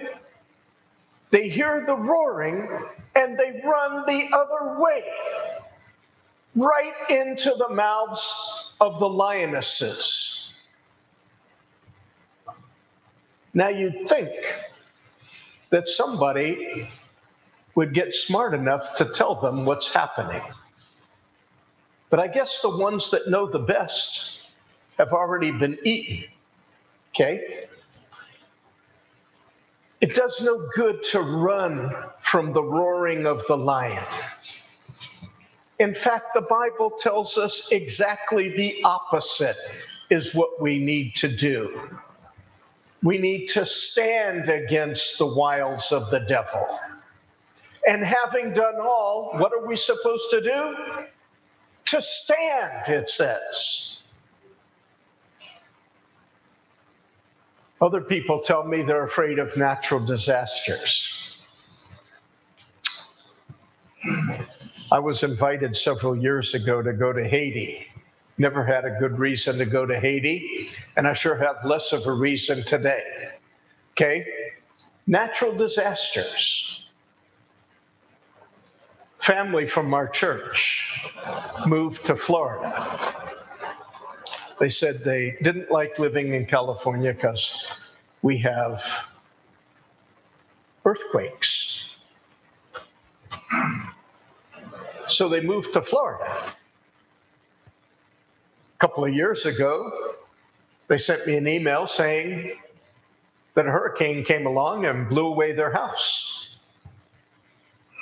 They 1.31 1.49
hear 1.49 1.83
the 1.85 1.97
roaring 1.97 2.67
and 3.15 3.37
they 3.39 3.61
run 3.65 4.05
the 4.07 4.29
other 4.33 4.81
way. 4.81 5.05
right 6.55 6.93
into 7.09 7.53
the 7.57 7.69
mouths 7.69 8.73
of 8.81 8.99
the 8.99 9.09
lionesses. 9.09 10.30
Now 13.53 13.69
you'd 13.69 14.07
think 14.07 14.29
that 15.71 15.87
somebody 15.87 16.89
would 17.75 17.93
get 17.93 18.13
smart 18.13 18.53
enough 18.53 18.95
to 18.97 19.05
tell 19.05 19.35
them 19.35 19.65
what's 19.65 19.93
happening. 19.93 20.41
But 22.09 22.19
I 22.19 22.27
guess 22.27 22.61
the 22.61 22.77
ones 22.77 23.11
that 23.11 23.29
know 23.29 23.47
the 23.47 23.59
best 23.59 24.47
have 24.97 25.13
already 25.13 25.51
been 25.51 25.77
eaten. 25.83 26.25
Okay? 27.13 27.65
It 30.01 30.15
does 30.15 30.41
no 30.41 30.67
good 30.73 31.03
to 31.05 31.21
run 31.21 31.93
from 32.19 32.53
the 32.53 32.63
roaring 32.63 33.25
of 33.25 33.45
the 33.47 33.57
lion. 33.57 34.03
In 35.79 35.95
fact, 35.95 36.33
the 36.33 36.41
Bible 36.41 36.91
tells 36.91 37.37
us 37.37 37.71
exactly 37.71 38.49
the 38.49 38.81
opposite 38.83 39.55
is 40.09 40.33
what 40.35 40.61
we 40.61 40.79
need 40.79 41.15
to 41.17 41.27
do. 41.27 41.89
We 43.03 43.17
need 43.17 43.47
to 43.47 43.65
stand 43.65 44.49
against 44.49 45.17
the 45.17 45.25
wiles 45.25 45.91
of 45.91 46.11
the 46.11 46.19
devil. 46.19 46.79
And 47.87 48.03
having 48.03 48.53
done 48.53 48.75
all, 48.79 49.33
what 49.37 49.51
are 49.53 49.65
we 49.65 49.75
supposed 49.75 50.29
to 50.31 50.41
do? 50.41 51.05
To 51.85 52.01
stand, 52.01 52.87
it 52.87 53.09
says. 53.09 54.03
Other 57.81 58.01
people 58.01 58.41
tell 58.41 58.63
me 58.63 58.83
they're 58.83 59.05
afraid 59.05 59.39
of 59.39 59.57
natural 59.57 59.99
disasters. 59.99 61.35
I 64.91 64.99
was 64.99 65.23
invited 65.23 65.75
several 65.75 66.15
years 66.15 66.53
ago 66.53 66.81
to 66.83 66.93
go 66.93 67.11
to 67.11 67.27
Haiti. 67.27 67.90
Never 68.37 68.65
had 68.65 68.85
a 68.85 68.91
good 68.99 69.19
reason 69.19 69.57
to 69.57 69.65
go 69.65 69.85
to 69.85 69.99
Haiti, 69.99 70.69
and 70.97 71.07
I 71.07 71.13
sure 71.13 71.35
have 71.35 71.57
less 71.65 71.91
of 71.91 72.07
a 72.07 72.11
reason 72.11 72.63
today. 72.63 73.03
Okay? 73.91 74.25
Natural 75.05 75.53
disasters. 75.55 76.87
Family 79.19 79.67
from 79.67 79.93
our 79.93 80.07
church 80.07 81.11
moved 81.67 82.05
to 82.05 82.15
Florida 82.15 83.21
they 84.61 84.69
said 84.69 85.03
they 85.03 85.37
didn't 85.41 85.71
like 85.71 85.97
living 85.97 86.35
in 86.35 86.45
California 86.45 87.11
because 87.11 87.65
we 88.21 88.37
have 88.37 88.83
earthquakes. 90.85 91.89
So 95.07 95.27
they 95.27 95.41
moved 95.41 95.73
to 95.73 95.81
Florida. 95.81 96.53
Couple 98.81 99.05
of 99.05 99.13
years 99.13 99.45
ago, 99.45 100.15
they 100.89 100.97
sent 100.97 101.25
me 101.25 101.37
an 101.37 101.47
email 101.47 101.87
saying 101.87 102.51
that 103.53 103.65
a 103.65 103.71
hurricane 103.71 104.25
came 104.25 104.45
along 104.45 104.85
and 104.85 105.07
blew 105.07 105.27
away 105.27 105.53
their 105.53 105.71
house. 105.71 106.57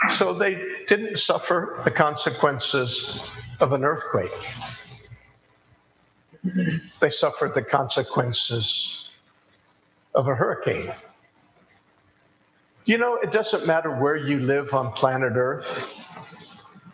So 0.09 0.33
they 0.33 0.59
didn't 0.87 1.19
suffer 1.19 1.81
the 1.83 1.91
consequences 1.91 3.21
of 3.59 3.73
an 3.73 3.83
earthquake 3.83 4.31
they 7.01 7.09
suffered 7.09 7.53
the 7.53 7.61
consequences 7.61 9.11
of 10.15 10.27
a 10.27 10.35
hurricane. 10.35 10.93
You 12.85 12.97
know, 12.97 13.15
it 13.17 13.31
doesn't 13.31 13.67
matter 13.67 13.91
where 13.91 14.15
you 14.15 14.39
live 14.39 14.73
on 14.73 14.91
planet 14.93 15.33
Earth. 15.35 15.93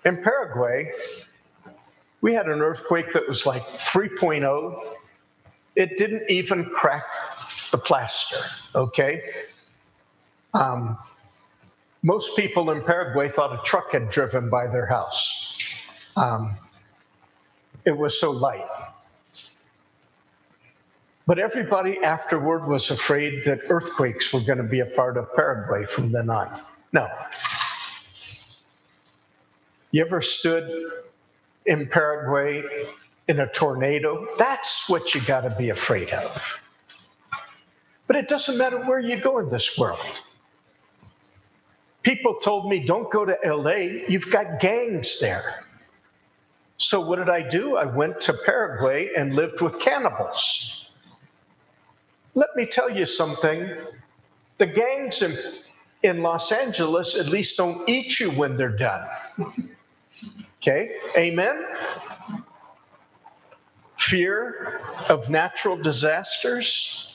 In 0.04 0.22
Paraguay, 0.24 0.92
we 2.26 2.34
had 2.34 2.48
an 2.48 2.60
earthquake 2.60 3.14
that 3.14 3.28
was 3.28 3.46
like 3.46 3.62
3.0. 3.62 4.96
It 5.76 5.96
didn't 6.00 6.24
even 6.28 6.66
crack 6.66 7.04
the 7.72 7.78
plaster, 7.78 8.40
okay? 8.74 9.22
Um, 10.56 10.98
most 12.02 12.36
people 12.36 12.72
in 12.72 12.82
Paraguay 12.82 13.30
thought 13.30 13.54
a 13.54 13.62
truck 13.62 13.92
had 13.92 14.10
driven 14.10 14.50
by 14.50 14.66
their 14.66 14.88
house. 14.88 15.86
Um, 16.18 16.56
it 17.86 17.96
was 17.96 18.20
so 18.20 18.32
light. 18.32 18.66
But 21.28 21.38
everybody 21.38 22.00
afterward 22.00 22.68
was 22.68 22.90
afraid 22.90 23.46
that 23.46 23.60
earthquakes 23.70 24.34
were 24.34 24.42
going 24.42 24.58
to 24.58 24.64
be 24.64 24.80
a 24.80 24.88
part 24.88 25.18
of 25.18 25.32
Paraguay 25.36 25.86
from 25.86 26.12
then 26.12 26.32
on. 26.32 26.60
No. 26.92 27.08
You 29.92 30.04
ever 30.04 30.22
stood 30.22 30.72
in 31.66 31.88
Paraguay 31.88 32.64
in 33.28 33.40
a 33.40 33.48
tornado? 33.48 34.28
That's 34.38 34.88
what 34.90 35.16
you 35.16 35.22
got 35.22 35.42
to 35.42 35.56
be 35.56 35.70
afraid 35.70 36.10
of. 36.10 36.42
But 38.08 38.16
it 38.18 38.30
doesn't 38.30 38.58
matter 38.58 38.80
where 38.84 39.00
you 39.00 39.20
go 39.20 39.40
in 39.40 39.50
this 39.50 39.78
world. 39.78 40.00
People 42.04 42.36
told 42.36 42.70
me, 42.70 42.86
don't 42.86 43.12
go 43.12 43.26
to 43.26 43.38
LA, 43.44 44.04
you've 44.08 44.30
got 44.30 44.60
gangs 44.60 45.20
there. 45.20 45.66
So 46.78 47.00
what 47.08 47.16
did 47.18 47.30
I 47.30 47.42
do? 47.42 47.78
I 47.78 47.86
went 47.86 48.22
to 48.22 48.34
Paraguay 48.34 49.10
and 49.18 49.34
lived 49.34 49.62
with 49.62 49.80
cannibals. 49.80 50.88
Let 52.36 52.50
me 52.56 52.66
tell 52.66 52.92
you 52.92 53.06
something. 53.06 53.72
The 54.58 54.68
gangs 54.68 55.22
in, 55.22 55.36
in 56.04 56.22
Los 56.22 56.52
Angeles 56.52 57.16
at 57.16 57.30
least 57.30 57.58
don't 57.58 57.88
eat 57.90 58.20
you 58.20 58.30
when 58.32 58.58
they're 58.58 58.78
done. 58.78 59.08
Okay? 60.68 60.96
Amen? 61.16 61.64
Fear 64.00 64.82
of 65.10 65.30
natural 65.30 65.78
disasters. 65.78 67.14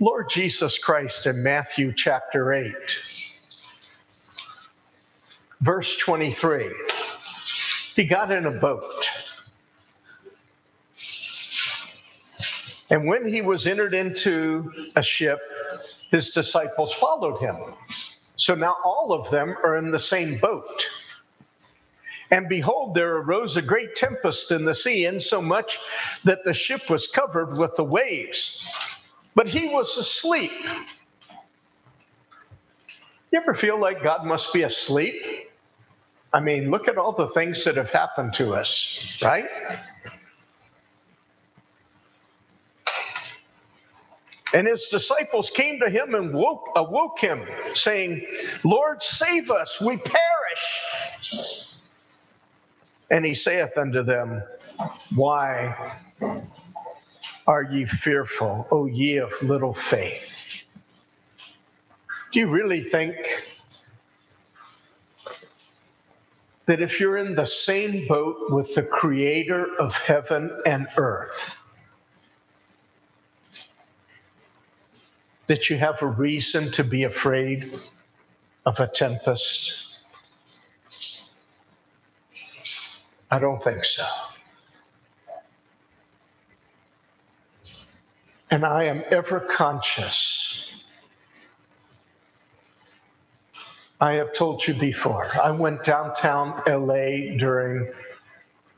Lord 0.00 0.28
Jesus 0.28 0.78
Christ 0.78 1.26
in 1.26 1.44
Matthew 1.44 1.92
chapter 1.94 2.52
8, 2.52 2.74
verse 5.60 5.96
23, 5.98 6.72
he 7.94 8.04
got 8.04 8.32
in 8.32 8.46
a 8.46 8.50
boat 8.50 9.10
And 12.90 13.06
when 13.08 13.26
he 13.26 13.42
was 13.42 13.66
entered 13.66 13.94
into 13.94 14.72
a 14.94 15.02
ship, 15.02 15.40
his 16.10 16.30
disciples 16.30 16.92
followed 16.94 17.38
him. 17.38 17.56
So 18.36 18.54
now 18.54 18.76
all 18.84 19.12
of 19.12 19.30
them 19.30 19.56
are 19.64 19.76
in 19.78 19.90
the 19.90 19.98
same 19.98 20.38
boat. 20.38 20.86
And 22.34 22.48
behold, 22.48 22.96
there 22.96 23.18
arose 23.18 23.56
a 23.56 23.62
great 23.62 23.94
tempest 23.94 24.50
in 24.50 24.64
the 24.64 24.74
sea, 24.74 25.06
insomuch 25.06 25.78
that 26.24 26.42
the 26.44 26.52
ship 26.52 26.90
was 26.90 27.06
covered 27.06 27.56
with 27.56 27.76
the 27.76 27.84
waves. 27.84 28.68
But 29.36 29.46
he 29.46 29.68
was 29.68 29.96
asleep. 29.96 30.50
You 33.30 33.40
ever 33.40 33.54
feel 33.54 33.78
like 33.78 34.02
God 34.02 34.26
must 34.26 34.52
be 34.52 34.62
asleep? 34.62 35.14
I 36.32 36.40
mean, 36.40 36.72
look 36.72 36.88
at 36.88 36.98
all 36.98 37.12
the 37.12 37.28
things 37.28 37.62
that 37.66 37.76
have 37.76 37.90
happened 37.90 38.34
to 38.34 38.52
us, 38.52 39.20
right? 39.24 39.48
And 44.52 44.66
his 44.66 44.88
disciples 44.88 45.50
came 45.50 45.78
to 45.78 45.88
him 45.88 46.16
and 46.16 46.34
woke, 46.34 46.72
awoke 46.74 47.20
him, 47.20 47.46
saying, 47.74 48.26
Lord, 48.64 49.04
save 49.04 49.52
us, 49.52 49.80
we 49.80 49.98
perish. 49.98 51.63
And 53.14 53.24
he 53.24 53.32
saith 53.32 53.78
unto 53.78 54.02
them, 54.02 54.42
Why 55.14 56.00
are 57.46 57.62
ye 57.62 57.84
fearful, 57.84 58.66
O 58.72 58.86
ye 58.86 59.18
of 59.18 59.30
little 59.40 59.72
faith? 59.72 60.64
Do 62.32 62.40
you 62.40 62.48
really 62.48 62.82
think 62.82 63.14
that 66.66 66.80
if 66.80 66.98
you're 66.98 67.16
in 67.16 67.36
the 67.36 67.46
same 67.46 68.08
boat 68.08 68.50
with 68.50 68.74
the 68.74 68.82
creator 68.82 69.64
of 69.78 69.94
heaven 69.94 70.50
and 70.66 70.88
earth, 70.96 71.56
that 75.46 75.70
you 75.70 75.76
have 75.76 76.02
a 76.02 76.08
reason 76.08 76.72
to 76.72 76.82
be 76.82 77.04
afraid 77.04 77.76
of 78.66 78.80
a 78.80 78.88
tempest? 78.88 79.93
I 83.34 83.40
don't 83.40 83.60
think 83.60 83.84
so. 83.84 84.06
And 88.48 88.64
I 88.64 88.84
am 88.84 89.02
ever 89.10 89.40
conscious. 89.40 90.70
I 94.00 94.12
have 94.12 94.34
told 94.34 94.64
you 94.64 94.74
before, 94.74 95.28
I 95.42 95.50
went 95.50 95.82
downtown 95.82 96.62
LA 96.64 97.36
during 97.36 97.92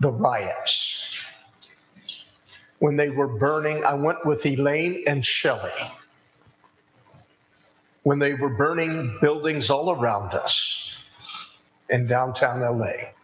the 0.01 0.11
riots. 0.11 1.07
When 2.79 2.97
they 2.97 3.11
were 3.11 3.29
burning, 3.29 3.85
I 3.85 3.93
went 3.93 4.25
with 4.25 4.47
Elaine 4.47 5.05
and 5.07 5.23
Shelley 5.23 5.71
when 8.05 8.19
they 8.19 8.33
were 8.33 8.57
burning 8.57 9.19
buildings 9.21 9.69
all 9.69 9.91
around 9.91 10.33
us 10.33 10.97
in 11.91 12.07
downtown 12.07 12.63
LA. 12.63 13.16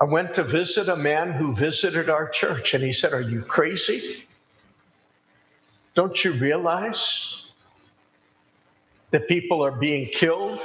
I 0.00 0.04
went 0.04 0.34
to 0.34 0.44
visit 0.44 0.88
a 0.88 0.96
man 0.96 1.32
who 1.32 1.54
visited 1.54 2.08
our 2.08 2.28
church, 2.28 2.72
and 2.72 2.82
he 2.82 2.92
said, 2.92 3.12
Are 3.12 3.20
you 3.20 3.42
crazy? 3.42 4.24
Don't 5.94 6.24
you 6.24 6.32
realize 6.32 7.44
that 9.10 9.28
people 9.28 9.62
are 9.62 9.72
being 9.72 10.06
killed? 10.06 10.60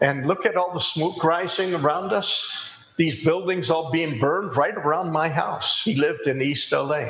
And 0.00 0.26
look 0.26 0.46
at 0.46 0.56
all 0.56 0.72
the 0.72 0.80
smoke 0.80 1.24
rising 1.24 1.74
around 1.74 2.12
us. 2.12 2.70
These 2.96 3.24
buildings 3.24 3.70
all 3.70 3.90
being 3.90 4.20
burned 4.20 4.56
right 4.56 4.74
around 4.74 5.10
my 5.10 5.28
house. 5.28 5.82
He 5.82 5.96
lived 5.96 6.28
in 6.28 6.40
East 6.40 6.70
LA. 6.70 7.08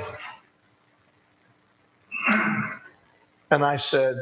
And 3.51 3.65
I 3.65 3.77
said, 3.77 4.17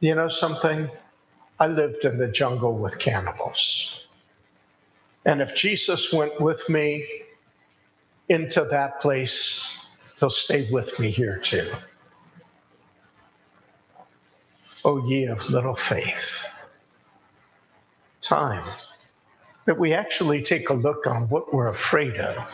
You 0.00 0.14
know 0.14 0.28
something? 0.28 0.88
I 1.58 1.66
lived 1.68 2.04
in 2.04 2.18
the 2.18 2.28
jungle 2.28 2.76
with 2.76 2.98
cannibals. 2.98 4.03
And 5.24 5.40
if 5.40 5.54
Jesus 5.54 6.12
went 6.12 6.40
with 6.40 6.68
me 6.68 7.06
into 8.28 8.64
that 8.64 9.00
place, 9.00 9.62
he'll 10.18 10.30
stay 10.30 10.70
with 10.70 10.98
me 10.98 11.10
here 11.10 11.38
too. 11.38 11.70
O 14.84 14.98
oh, 14.98 15.06
ye 15.08 15.26
of 15.26 15.48
little 15.48 15.76
faith. 15.76 16.46
Time 18.20 18.64
that 19.64 19.78
we 19.78 19.94
actually 19.94 20.42
take 20.42 20.68
a 20.68 20.74
look 20.74 21.06
on 21.06 21.28
what 21.28 21.54
we're 21.54 21.68
afraid 21.68 22.16
of. 22.16 22.46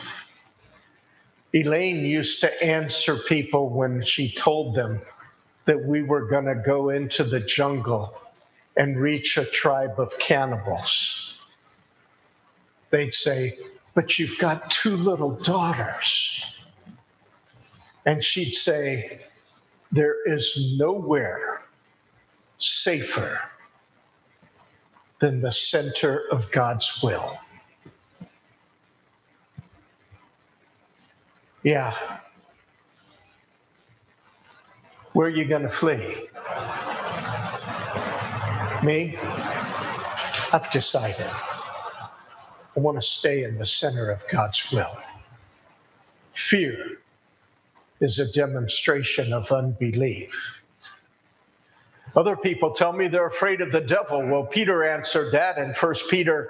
Elaine 1.52 2.04
used 2.04 2.40
to 2.40 2.64
answer 2.64 3.16
people 3.16 3.70
when 3.70 4.04
she 4.04 4.30
told 4.30 4.76
them 4.76 5.00
that 5.64 5.84
we 5.84 6.02
were 6.02 6.26
going 6.26 6.44
to 6.44 6.54
go 6.54 6.90
into 6.90 7.24
the 7.24 7.40
jungle 7.40 8.14
and 8.76 9.00
reach 9.00 9.36
a 9.36 9.44
tribe 9.44 9.98
of 9.98 10.16
cannibals. 10.18 11.39
They'd 12.90 13.14
say, 13.14 13.58
But 13.94 14.18
you've 14.18 14.38
got 14.38 14.70
two 14.70 14.96
little 14.96 15.30
daughters. 15.30 16.44
And 18.04 18.22
she'd 18.22 18.52
say, 18.52 19.20
There 19.92 20.16
is 20.26 20.74
nowhere 20.78 21.62
safer 22.58 23.40
than 25.20 25.40
the 25.40 25.52
center 25.52 26.24
of 26.30 26.50
God's 26.50 27.00
will. 27.02 27.38
Yeah. 31.62 31.94
Where 35.12 35.26
are 35.26 35.30
you 35.30 35.44
going 35.44 35.62
to 35.62 35.68
flee? 35.68 36.28
Me? 38.82 39.18
I've 40.52 40.70
decided. 40.72 41.30
I 42.76 42.80
want 42.80 43.00
to 43.00 43.06
stay 43.06 43.42
in 43.44 43.58
the 43.58 43.66
center 43.66 44.10
of 44.10 44.22
God's 44.28 44.70
will. 44.72 44.96
Fear 46.32 46.98
is 48.00 48.18
a 48.18 48.32
demonstration 48.32 49.32
of 49.32 49.50
unbelief. 49.50 50.60
Other 52.16 52.36
people 52.36 52.72
tell 52.72 52.92
me 52.92 53.06
they're 53.08 53.28
afraid 53.28 53.60
of 53.60 53.70
the 53.70 53.80
devil. 53.80 54.26
Well, 54.26 54.44
Peter 54.44 54.84
answered 54.84 55.32
that 55.32 55.58
in 55.58 55.72
1 55.72 55.94
Peter 56.08 56.48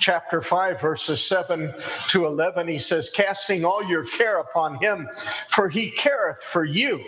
chapter 0.00 0.40
5 0.40 0.80
verses 0.80 1.24
7 1.24 1.72
to 2.08 2.26
11. 2.26 2.66
He 2.66 2.78
says, 2.78 3.10
"Casting 3.10 3.64
all 3.64 3.84
your 3.84 4.04
care 4.04 4.38
upon 4.38 4.78
him, 4.82 5.08
for 5.48 5.68
he 5.68 5.90
careth 5.92 6.42
for 6.42 6.64
you. 6.64 7.04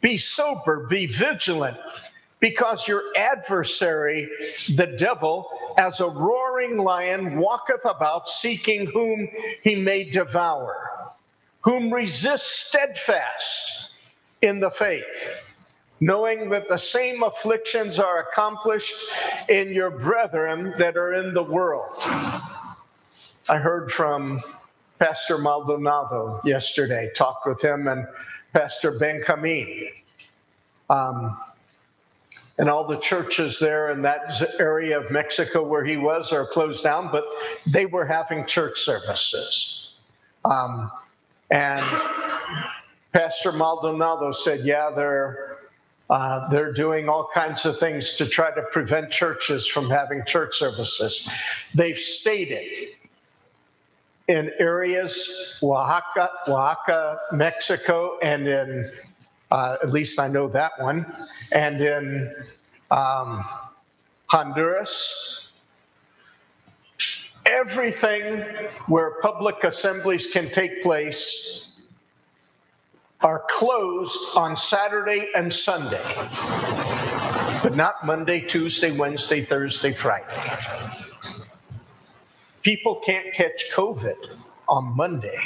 Be 0.00 0.16
sober, 0.16 0.86
be 0.86 1.06
vigilant, 1.06 1.76
because 2.40 2.88
your 2.88 3.02
adversary, 3.16 4.28
the 4.74 4.86
devil, 4.86 5.50
as 5.78 6.00
a 6.00 6.08
roaring 6.08 6.78
lion, 6.78 7.38
walketh 7.38 7.84
about 7.84 8.28
seeking 8.28 8.86
whom 8.86 9.28
he 9.62 9.76
may 9.76 10.04
devour, 10.04 10.76
whom 11.62 11.92
resist 11.92 12.68
steadfast 12.68 13.92
in 14.42 14.60
the 14.60 14.70
faith." 14.70 15.42
knowing 16.00 16.50
that 16.50 16.68
the 16.68 16.78
same 16.78 17.22
afflictions 17.22 18.00
are 18.00 18.20
accomplished 18.20 18.94
in 19.48 19.70
your 19.72 19.90
brethren 19.90 20.74
that 20.78 20.96
are 20.96 21.14
in 21.14 21.34
the 21.34 21.42
world. 21.42 21.92
I 23.48 23.58
heard 23.58 23.92
from 23.92 24.42
Pastor 24.98 25.38
Maldonado 25.38 26.40
yesterday, 26.44 27.10
talked 27.14 27.46
with 27.46 27.62
him 27.62 27.88
and 27.88 28.06
Pastor 28.52 28.98
Benjamin. 28.98 29.90
Um, 30.90 31.38
and 32.58 32.68
all 32.68 32.86
the 32.86 32.98
churches 32.98 33.58
there 33.58 33.90
in 33.90 34.02
that 34.02 34.42
area 34.60 35.00
of 35.00 35.10
Mexico 35.10 35.62
where 35.62 35.84
he 35.84 35.96
was 35.96 36.32
are 36.32 36.46
closed 36.46 36.82
down, 36.82 37.10
but 37.10 37.24
they 37.66 37.86
were 37.86 38.04
having 38.04 38.44
church 38.46 38.80
services. 38.80 39.94
Um, 40.44 40.90
and 41.50 41.84
Pastor 43.12 43.52
Maldonado 43.52 44.32
said, 44.32 44.60
Yeah, 44.60 44.90
they're 44.90 45.52
uh, 46.10 46.46
they're 46.50 46.72
doing 46.72 47.08
all 47.08 47.30
kinds 47.32 47.64
of 47.64 47.78
things 47.78 48.16
to 48.16 48.26
try 48.26 48.54
to 48.54 48.62
prevent 48.70 49.10
churches 49.10 49.66
from 49.66 49.88
having 49.88 50.22
church 50.26 50.58
services. 50.58 51.26
They've 51.74 51.96
stated 51.96 52.90
in 54.28 54.50
areas, 54.58 55.58
Oaxaca, 55.62 56.30
Oaxaca, 56.48 57.18
Mexico, 57.32 58.18
and 58.22 58.46
in, 58.46 58.92
uh, 59.52 59.76
at 59.82 59.90
least 59.90 60.18
I 60.18 60.28
know 60.28 60.48
that 60.48 60.72
one, 60.78 61.04
and 61.52 61.78
in 61.82 62.34
um, 62.90 63.44
Honduras, 64.26 65.50
everything 67.44 68.40
where 68.86 69.20
public 69.20 69.62
assemblies 69.62 70.28
can 70.32 70.50
take 70.50 70.82
place 70.82 71.70
are 73.20 73.44
closed 73.50 74.18
on 74.36 74.56
Saturday 74.56 75.28
and 75.34 75.52
Sunday, 75.52 76.02
but 77.62 77.76
not 77.76 78.06
Monday, 78.06 78.40
Tuesday, 78.40 78.90
Wednesday, 78.90 79.42
Thursday, 79.42 79.92
Friday. 79.92 80.24
People 82.62 83.02
can't 83.04 83.34
catch 83.34 83.70
COVID 83.74 84.34
on 84.66 84.96
Monday, 84.96 85.36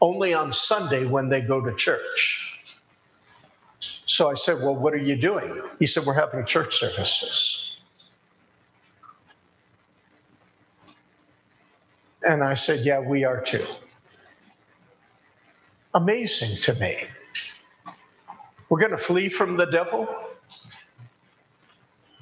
only 0.00 0.34
on 0.34 0.52
Sunday 0.52 1.06
when 1.06 1.28
they 1.28 1.40
go 1.40 1.60
to 1.60 1.74
church. 1.74 2.64
So 4.06 4.30
I 4.30 4.34
said, 4.34 4.58
Well, 4.62 4.76
what 4.76 4.94
are 4.94 4.98
you 4.98 5.16
doing? 5.16 5.62
He 5.78 5.86
said, 5.86 6.04
We're 6.06 6.14
having 6.14 6.44
church 6.46 6.78
services. 6.78 7.76
And 12.26 12.42
I 12.42 12.54
said, 12.54 12.84
Yeah, 12.84 13.00
we 13.00 13.24
are 13.24 13.40
too 13.40 13.64
amazing 15.94 16.56
to 16.62 16.74
me. 16.74 16.98
We're 18.68 18.80
going 18.80 18.92
to 18.92 18.98
flee 18.98 19.28
from 19.28 19.56
the 19.56 19.66
devil. 19.66 20.08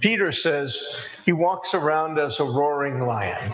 Peter 0.00 0.32
says 0.32 0.82
he 1.24 1.32
walks 1.32 1.74
around 1.74 2.18
as 2.18 2.40
a 2.40 2.44
roaring 2.44 3.00
lion. 3.06 3.52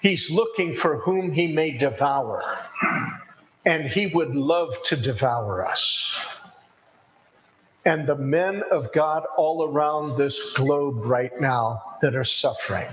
He's 0.00 0.30
looking 0.30 0.74
for 0.74 0.98
whom 0.98 1.32
he 1.32 1.48
may 1.48 1.72
devour, 1.72 2.42
and 3.66 3.84
he 3.84 4.06
would 4.06 4.34
love 4.34 4.74
to 4.84 4.96
devour 4.96 5.64
us. 5.66 6.16
And 7.84 8.06
the 8.06 8.16
men 8.16 8.62
of 8.70 8.92
God 8.92 9.24
all 9.36 9.68
around 9.68 10.16
this 10.16 10.54
globe 10.54 11.04
right 11.04 11.38
now 11.40 11.82
that 12.02 12.14
are 12.14 12.24
suffering, 12.24 12.88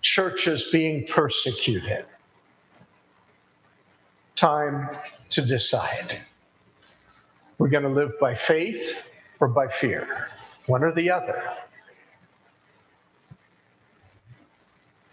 churches 0.00 0.68
being 0.70 1.06
persecuted, 1.06 2.06
time 4.36 4.88
to 5.30 5.42
decide. 5.42 6.20
We're 7.58 7.68
going 7.68 7.84
to 7.84 7.90
live 7.90 8.18
by 8.20 8.34
faith 8.34 9.02
or 9.40 9.48
by 9.48 9.68
fear, 9.68 10.28
one 10.66 10.82
or 10.82 10.92
the 10.92 11.10
other. 11.10 11.42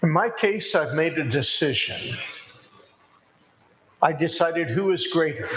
In 0.01 0.09
my 0.09 0.29
case, 0.29 0.75
I've 0.75 0.93
made 0.93 1.17
a 1.17 1.25
decision. 1.25 2.17
I 4.01 4.13
decided 4.13 4.69
who 4.69 4.91
is 4.91 5.07
greater. 5.07 5.49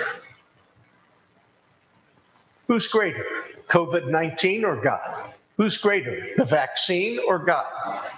Who's 2.67 2.89
greater, 2.89 3.25
COVID 3.69 4.11
19 4.11 4.65
or 4.65 4.77
God? 4.77 5.33
Who's 5.57 5.77
greater, 5.77 6.29
the 6.37 6.45
vaccine 6.45 7.21
or 7.27 7.39
God? 7.39 8.11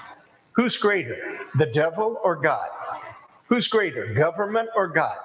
Who's 0.53 0.79
greater, 0.79 1.41
the 1.57 1.67
devil 1.67 2.19
or 2.25 2.37
God? 2.37 2.69
Who's 3.49 3.69
greater, 3.69 4.15
government 4.15 4.71
or 4.75 4.89
God? 4.89 5.19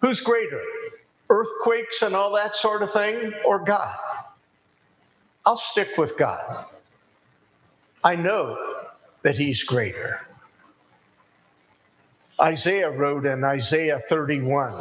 Who's 0.00 0.20
greater, 0.20 0.62
earthquakes 1.30 2.02
and 2.02 2.14
all 2.14 2.34
that 2.34 2.54
sort 2.54 2.82
of 2.82 2.92
thing, 2.92 3.32
or 3.44 3.64
God? 3.64 3.98
I'll 5.44 5.56
stick 5.56 5.96
with 5.96 6.16
God. 6.16 6.66
I 8.04 8.14
know 8.14 8.84
that 9.22 9.36
He's 9.36 9.64
greater. 9.64 10.27
Isaiah 12.40 12.90
wrote 12.90 13.26
in 13.26 13.42
Isaiah 13.44 13.98
31, 13.98 14.72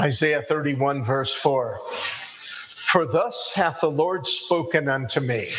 Isaiah 0.00 0.42
31, 0.42 1.04
verse 1.04 1.34
4 1.34 1.80
For 2.74 3.06
thus 3.06 3.52
hath 3.54 3.80
the 3.80 3.90
Lord 3.90 4.26
spoken 4.26 4.88
unto 4.88 5.20
me 5.20 5.50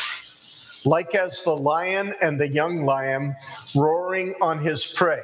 like 0.88 1.14
as 1.16 1.44
the 1.44 1.56
lion 1.56 2.14
and 2.22 2.40
the 2.40 2.48
young 2.48 2.86
lion 2.86 3.36
roaring 3.76 4.34
on 4.42 4.64
his 4.64 4.86
prey. 4.86 5.22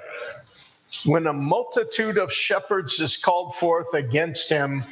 When 1.05 1.25
a 1.25 1.33
multitude 1.33 2.17
of 2.17 2.31
shepherds 2.31 2.99
is 2.99 3.17
called 3.17 3.55
forth 3.55 3.93
against 3.93 4.49
him, 4.49 4.83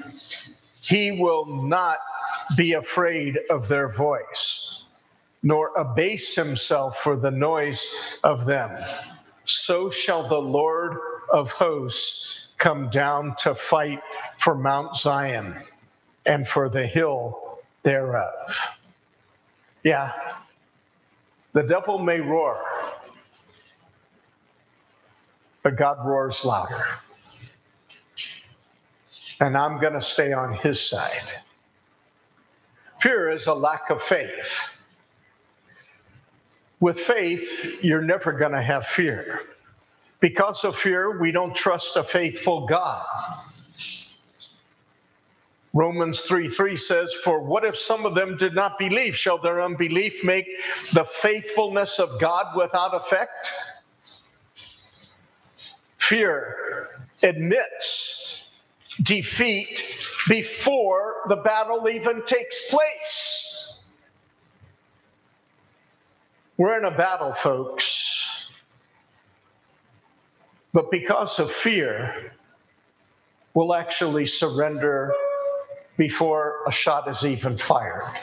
he 0.82 1.12
will 1.12 1.46
not 1.46 2.00
be 2.58 2.74
afraid 2.74 3.38
of 3.50 3.68
their 3.68 3.90
voice, 3.90 4.86
nor 5.44 5.72
abase 5.78 6.36
himself 6.36 6.98
for 7.00 7.16
the 7.16 7.32
noise 7.32 7.88
of 8.24 8.46
them. 8.46 8.72
So 9.46 9.90
shall 9.90 10.28
the 10.28 10.40
Lord 10.42 10.98
of 11.32 11.52
hosts 11.52 12.48
come 12.58 12.90
down 12.90 13.36
to 13.40 13.56
fight 13.56 14.02
for 14.38 14.56
Mount 14.56 14.96
Zion 14.96 15.62
and 16.26 16.48
for 16.48 16.70
the 16.70 16.86
hill 16.86 17.60
thereof. 17.84 18.56
Yeah, 19.84 20.12
the 21.54 21.64
devil 21.64 21.98
may 22.00 22.20
roar, 22.20 22.64
but 25.64 25.76
God 25.76 26.06
roars 26.06 26.46
louder. 26.46 26.86
And 29.40 29.58
I'm 29.58 29.82
going 29.82 29.94
to 29.94 30.02
stay 30.02 30.34
on 30.34 30.54
his 30.54 30.80
side. 30.80 31.24
Fear 33.02 33.30
is 33.32 33.48
a 33.48 33.54
lack 33.54 33.90
of 33.90 34.02
faith. 34.04 34.81
With 36.82 37.00
faith, 37.00 37.84
you're 37.84 38.02
never 38.02 38.34
going 38.34 38.54
to 38.54 38.62
have 38.62 38.88
fear. 38.88 39.42
Because 40.20 40.66
of 40.66 40.76
fear, 40.76 41.22
we 41.22 41.32
don't 41.32 41.56
trust 41.56 41.96
a 41.96 42.04
faithful 42.04 42.66
God. 42.66 43.06
Romans 45.74 46.22
3 46.22 46.50
3 46.50 46.76
says, 46.76 47.14
For 47.24 47.40
what 47.42 47.64
if 47.64 47.78
some 47.78 48.06
of 48.06 48.16
them 48.16 48.36
did 48.36 48.56
not 48.56 48.78
believe? 48.78 49.16
Shall 49.16 49.38
their 49.38 49.62
unbelief 49.62 50.24
make 50.24 50.48
the 50.94 51.06
faithfulness 51.06 52.00
of 52.00 52.20
God 52.20 52.58
without 52.58 52.94
effect? 52.96 53.52
Fear 56.00 56.90
admits 57.24 58.44
defeat 59.02 59.84
before 60.28 61.16
the 61.30 61.38
battle 61.38 61.88
even 61.88 62.26
takes 62.26 62.70
place. 62.70 63.21
We're 66.58 66.78
in 66.78 66.86
a 66.86 66.96
battle, 66.96 67.34
folks. 67.34 68.48
But 70.74 70.92
because 70.92 71.40
of 71.40 71.52
fear, 71.52 72.34
we'll 73.54 73.74
actually 73.74 74.26
surrender 74.26 75.14
before 75.98 76.62
a 76.68 76.72
shot 76.72 77.08
is 77.08 77.26
even 77.26 77.58
fired. 77.58 78.18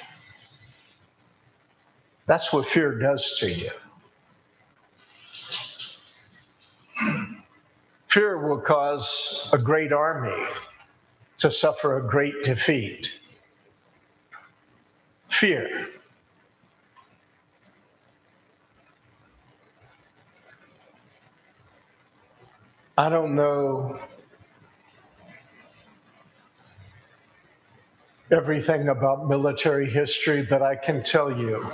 That's 2.26 2.52
what 2.52 2.66
fear 2.66 2.98
does 2.98 3.38
to 3.40 3.50
you. 3.50 3.70
Fear 8.08 8.48
will 8.48 8.60
cause 8.60 9.48
a 9.52 9.58
great 9.58 9.92
army 9.92 10.46
to 11.38 11.50
suffer 11.50 11.98
a 11.98 12.08
great 12.08 12.42
defeat. 12.42 13.10
Fear. 15.28 15.86
I 22.98 23.08
don't 23.10 23.36
know 23.36 23.96
everything 28.32 28.88
about 28.88 29.28
military 29.28 29.88
history, 29.88 30.42
but 30.42 30.62
I 30.62 30.74
can 30.74 31.04
tell 31.04 31.30
you 31.30 31.64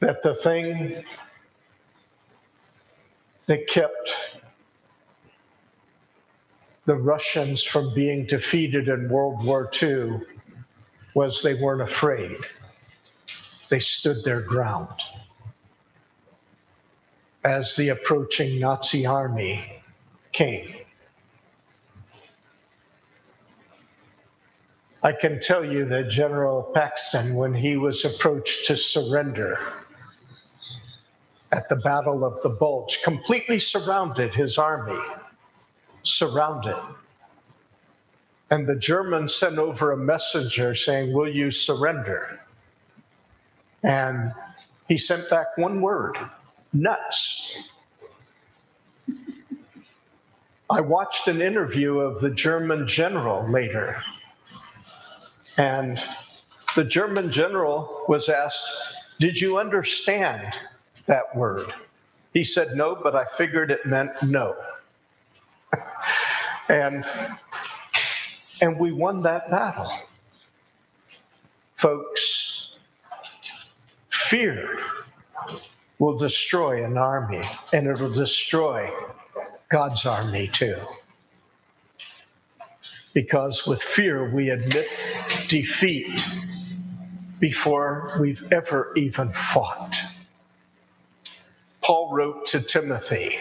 that 0.00 0.22
the 0.22 0.34
thing 0.36 1.04
that 3.44 3.66
kept 3.66 4.14
the 6.86 6.94
Russians 6.94 7.62
from 7.62 7.92
being 7.94 8.24
defeated 8.24 8.88
in 8.88 9.10
World 9.10 9.44
War 9.44 9.70
II 9.82 10.22
was 11.12 11.42
they 11.42 11.52
weren't 11.52 11.82
afraid. 11.82 12.38
They 13.68 13.80
stood 13.80 14.24
their 14.24 14.40
ground. 14.40 14.88
As 17.44 17.76
the 17.76 17.90
approaching 17.90 18.58
Nazi 18.58 19.06
army 19.06 19.82
came. 20.32 20.74
I 25.02 25.12
can 25.12 25.38
tell 25.40 25.64
you 25.64 25.84
that 25.86 26.10
General 26.10 26.62
Patton, 26.74 27.34
when 27.34 27.54
he 27.54 27.76
was 27.76 28.04
approached 28.04 28.66
to 28.66 28.76
surrender 28.76 29.58
at 31.52 31.68
the 31.68 31.76
Battle 31.76 32.24
of 32.24 32.42
the 32.42 32.48
Bulge, 32.50 33.02
completely 33.04 33.60
surrounded 33.60 34.34
his 34.34 34.58
army, 34.58 35.00
surrounded. 36.02 36.76
And 38.50 38.66
the 38.66 38.76
Germans 38.76 39.34
sent 39.34 39.58
over 39.58 39.92
a 39.92 39.96
messenger 39.96 40.74
saying, 40.74 41.12
Will 41.12 41.28
you 41.28 41.50
surrender? 41.52 42.40
And 43.84 44.32
he 44.88 44.98
sent 44.98 45.30
back 45.30 45.56
one 45.56 45.80
word 45.80 46.18
nuts. 46.72 47.58
I 50.70 50.80
watched 50.80 51.28
an 51.28 51.40
interview 51.40 51.98
of 51.98 52.20
the 52.20 52.30
German 52.30 52.86
general 52.86 53.50
later 53.50 53.96
and 55.58 56.00
the 56.76 56.84
German 56.84 57.30
general 57.30 58.04
was 58.08 58.28
asked, 58.28 58.64
Did 59.18 59.40
you 59.40 59.58
understand 59.58 60.54
that 61.06 61.34
word? 61.34 61.74
He 62.32 62.44
said, 62.44 62.76
No, 62.76 62.94
but 62.94 63.16
I 63.16 63.24
figured 63.36 63.70
it 63.70 63.84
meant 63.84 64.12
no. 64.22 64.54
and, 66.68 67.04
and 68.62 68.78
we 68.78 68.92
won 68.92 69.22
that 69.22 69.50
battle. 69.50 69.90
Folks, 71.74 72.76
fear 74.08 74.78
will 75.98 76.18
destroy 76.18 76.84
an 76.84 76.98
army, 76.98 77.48
and 77.72 77.86
it'll 77.88 78.12
destroy 78.12 78.90
God's 79.70 80.06
army 80.06 80.48
too 80.48 80.78
because 83.14 83.66
with 83.66 83.82
fear 83.82 84.32
we 84.34 84.50
admit 84.50 84.86
defeat 85.48 86.24
before 87.40 88.12
we've 88.20 88.52
ever 88.52 88.92
even 88.96 89.32
fought. 89.32 89.96
Paul 91.82 92.12
wrote 92.14 92.46
to 92.46 92.60
Timothy. 92.60 93.38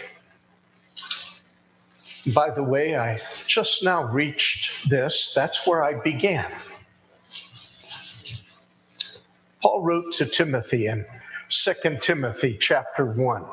By 2.34 2.52
the 2.52 2.64
way, 2.64 2.96
I 2.96 3.20
just 3.48 3.84
now 3.84 4.04
reached 4.04 4.90
this. 4.90 5.34
That's 5.36 5.66
where 5.68 5.84
I 5.84 6.00
began. 6.02 6.46
Paul 9.62 9.84
wrote 9.84 10.14
to 10.14 10.26
Timothy 10.26 10.88
in 10.88 11.06
2 11.50 11.98
Timothy 12.02 12.58
chapter 12.60 13.06
1, 13.06 13.46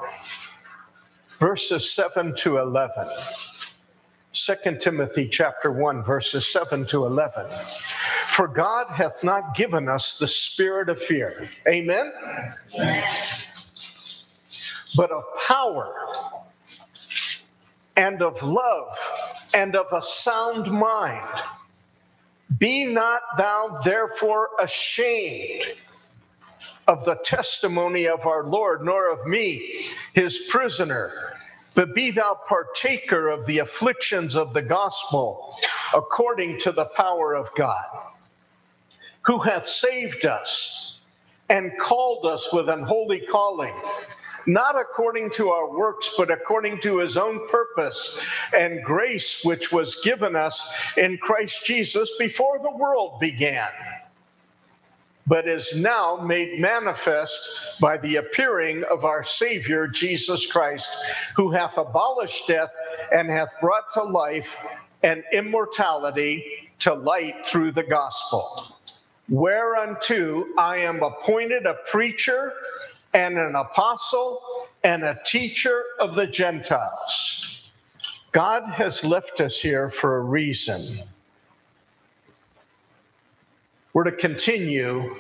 verses 1.39 1.93
7 1.93 2.35
to 2.37 2.59
11. 2.59 3.09
2 4.33 4.55
Timothy 4.81 5.29
chapter 5.29 5.71
1 5.71 6.03
verses 6.03 6.51
7 6.53 6.87
to 6.87 7.07
11. 7.07 7.47
For 8.31 8.49
God 8.49 8.89
hath 8.89 9.23
not 9.23 9.55
given 9.55 9.89
us 9.89 10.19
the 10.19 10.27
spirit 10.27 10.89
of 10.89 11.01
fear. 11.01 11.49
Amen. 11.69 12.13
Amen. 12.75 13.05
But 14.97 15.13
of 15.13 15.23
power 15.47 15.95
and 17.97 18.23
of 18.23 18.43
love 18.43 18.99
and 19.55 19.77
of 19.77 19.87
a 19.93 20.03
sound 20.03 20.69
mind. 20.69 21.29
Be 22.59 22.85
not 22.87 23.23
thou 23.39 23.79
therefore 23.85 24.51
ashamed 24.59 25.65
of 26.87 27.05
the 27.05 27.17
testimony 27.25 28.07
of 28.09 28.27
our 28.27 28.45
Lord, 28.45 28.85
nor 28.85 29.11
of 29.11 29.27
me, 29.27 29.87
his 30.13 30.39
prisoner. 30.49 31.39
But 31.75 31.95
be 31.95 32.11
thou 32.11 32.39
partaker 32.47 33.29
of 33.29 33.47
the 33.47 33.59
afflictions 33.59 34.37
of 34.37 34.53
the 34.53 34.63
gospel 34.63 35.57
according 35.95 36.61
to 36.61 36.73
the 36.73 36.85
power 36.85 37.35
of 37.35 37.49
God, 37.57 37.85
who 39.23 39.39
hath 39.39 39.67
saved 39.67 40.25
us 40.25 41.01
and 41.49 41.73
called 41.79 42.27
us 42.27 42.53
with 42.53 42.69
an 42.69 42.83
holy 42.83 43.21
calling, 43.21 43.75
not 44.47 44.79
according 44.79 45.31
to 45.31 45.51
our 45.51 45.71
works, 45.71 46.11
but 46.17 46.31
according 46.31 46.81
to 46.83 46.99
his 46.99 47.17
own 47.17 47.49
purpose 47.49 48.25
and 48.57 48.85
grace, 48.85 49.41
which 49.45 49.73
was 49.73 49.97
given 49.97 50.37
us 50.37 50.73
in 50.97 51.19
Christ 51.19 51.65
Jesus 51.65 52.11
before 52.19 52.59
the 52.61 52.77
world 52.77 53.19
began 53.21 53.71
but 55.27 55.49
is 55.49 55.77
now 55.77 56.17
made 56.17 56.61
manifest 56.61 57.81
by 57.81 57.97
the 57.97 58.17
appearing 58.17 58.85
of 58.85 59.05
our 59.05 59.25
Savior 59.25 59.87
Jesus 59.87 60.47
Christ, 60.47 60.91
who 61.37 61.51
hath 61.51 61.79
abolished 61.79 62.47
death 62.47 62.73
and 63.13 63.31
hath 63.31 63.49
brought 63.61 63.91
to 63.93 64.03
life 64.03 64.49
and 65.03 65.23
immortality 65.33 66.45
to 66.81 66.95
light 66.95 67.47
through 67.47 67.73
the 67.73 67.83
gospel, 67.83 68.77
whereunto 69.29 70.45
I 70.59 70.79
am 70.79 71.03
appointed 71.03 71.67
a 71.67 71.75
preacher 71.91 72.53
and 73.15 73.39
an 73.39 73.55
apostle 73.55 74.41
and 74.83 75.05
a 75.05 75.19
teacher 75.25 75.85
of 76.01 76.15
the 76.15 76.27
Gentiles. 76.27 77.71
God 78.33 78.65
has 78.75 79.05
left 79.05 79.41
us 79.41 79.59
here 79.61 79.91
for 79.91 80.17
a 80.17 80.21
reason. 80.21 80.99
We're 83.95 84.05
to 84.05 84.13
continue 84.13 85.15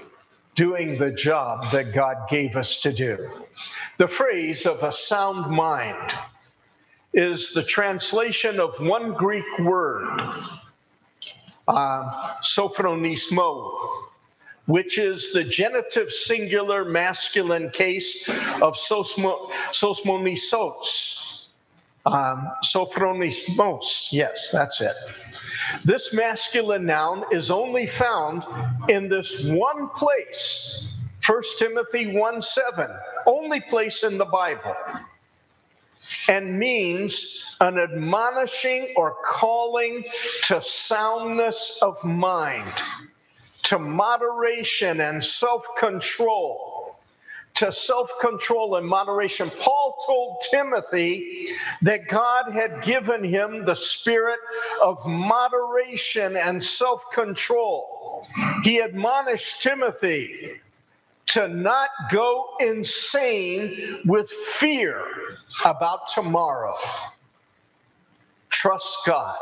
doing 0.57 0.99
the 0.99 1.13
job 1.13 1.71
that 1.71 1.95
God 1.95 2.29
gave 2.29 2.57
us 2.57 2.81
to 2.81 2.93
do. 2.93 3.31
The 3.99 4.09
phrase 4.09 4.67
of 4.67 4.83
a 4.83 4.91
sound 4.91 5.49
mind 5.49 6.13
is 7.13 7.55
the 7.55 7.63
translation 7.63 8.59
of 8.59 8.75
one 8.81 9.13
Greek 9.13 9.47
word, 9.61 10.21
uh, 11.69 12.35
sophronismo, 12.43 13.71
which 14.67 14.99
is 14.99 15.33
the 15.33 15.45
genitive 15.45 16.11
singular 16.11 16.85
masculine 16.85 17.71
case 17.71 18.29
of 18.61 18.75
sosmo, 18.77 19.51
sosmonisos. 19.71 21.47
Um, 22.07 22.51
sophronismos, 22.65 24.09
yes, 24.11 24.51
that's 24.51 24.81
it. 24.81 24.97
This 25.85 26.13
masculine 26.13 26.87
noun 26.87 27.25
is 27.31 27.51
only 27.51 27.87
found 27.87 28.45
in 28.89 29.09
this 29.09 29.45
one 29.45 29.89
place, 29.91 30.95
1 31.27 31.43
Timothy 31.59 32.17
1 32.17 32.43
7, 32.43 32.91
only 33.27 33.61
place 33.61 34.03
in 34.03 34.19
the 34.19 34.25
Bible, 34.27 34.77
and 36.29 36.59
means 36.59 37.57
an 37.61 37.79
admonishing 37.79 38.93
or 38.97 39.17
calling 39.25 40.05
to 40.45 40.61
soundness 40.61 41.79
of 41.83 42.03
mind, 42.05 42.73
to 43.65 43.79
moderation 43.79 45.01
and 45.01 45.25
self 45.25 45.65
control 45.79 46.74
to 47.55 47.71
self 47.71 48.11
control 48.21 48.77
and 48.77 48.87
moderation. 48.87 49.51
Paul 49.51 50.03
told 50.07 50.43
Timothy 50.51 51.49
that 51.83 52.09
God 52.09 52.53
had 52.53 52.83
given 52.83 53.23
him 53.23 53.65
the 53.65 53.77
spirit 53.77 54.41
of 54.83 55.05
moderation 55.07 56.37
and 56.37 56.63
self 56.63 57.03
control. 57.13 58.27
He 58.63 58.79
admonished 58.79 59.63
Timothy 59.63 60.61
to 61.27 61.49
not 61.49 61.89
go 62.11 62.57
insane 62.61 64.01
with 64.05 64.29
fear 64.31 65.05
about 65.65 66.09
tomorrow. 66.09 66.75
Trust 68.51 68.99
God. 69.07 69.39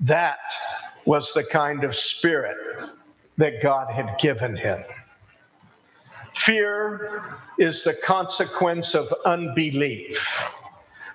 That 0.00 0.38
was 1.04 1.32
the 1.32 1.44
kind 1.44 1.84
of 1.84 1.96
spirit 1.96 2.56
that 3.38 3.62
God 3.62 3.90
had 3.92 4.18
given 4.18 4.56
him. 4.56 4.82
Fear 6.36 7.38
is 7.58 7.82
the 7.84 7.94
consequence 7.94 8.94
of 8.94 9.12
unbelief. 9.24 10.42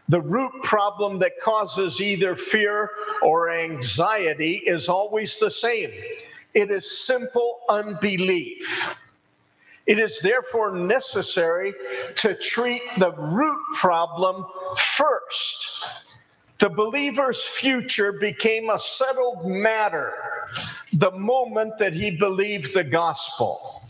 The 0.09 0.21
root 0.21 0.51
problem 0.63 1.19
that 1.19 1.39
causes 1.41 2.01
either 2.01 2.35
fear 2.35 2.89
or 3.21 3.49
anxiety 3.49 4.55
is 4.65 4.89
always 4.89 5.37
the 5.37 5.51
same 5.51 5.91
it 6.53 6.69
is 6.69 7.05
simple 7.05 7.61
unbelief. 7.69 8.95
It 9.87 9.99
is 9.99 10.19
therefore 10.21 10.75
necessary 10.75 11.73
to 12.17 12.35
treat 12.35 12.83
the 12.97 13.11
root 13.13 13.59
problem 13.75 14.45
first. 14.77 15.85
The 16.59 16.69
believer's 16.69 17.43
future 17.43 18.13
became 18.13 18.69
a 18.69 18.77
settled 18.77 19.45
matter 19.45 20.13
the 20.93 21.11
moment 21.11 21.77
that 21.79 21.93
he 21.93 22.17
believed 22.17 22.73
the 22.73 22.83
gospel. 22.83 23.80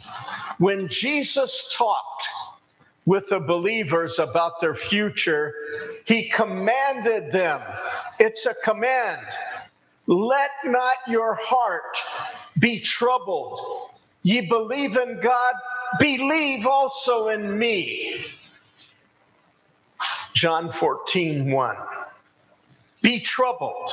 When 0.62 0.89
Jesus 0.89 1.76
talked 1.76 2.28
with 3.08 3.30
the 3.30 3.39
believers 3.39 4.19
about 4.19 4.60
their 4.62 4.76
future, 4.76 5.56
he 6.06 6.30
commanded 6.30 7.32
them, 7.32 7.62
it's 8.19 8.45
a 8.45 8.54
command, 8.63 9.26
let 10.06 10.52
not 10.63 10.97
your 11.08 11.34
heart 11.34 11.97
be 12.60 12.80
troubled. 12.80 13.89
Ye 14.21 14.41
believe 14.41 14.97
in 14.97 15.19
God, 15.19 15.56
believe 15.97 16.67
also 16.67 17.30
in 17.30 17.58
me. 17.58 18.24
John 20.36 20.71
14, 20.71 21.50
1. 21.50 21.76
Be 23.02 23.19
troubled. 23.19 23.91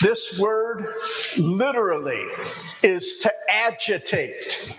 This 0.00 0.38
word 0.38 0.94
literally 1.36 2.24
is 2.82 3.18
to 3.18 3.32
agitate, 3.50 4.78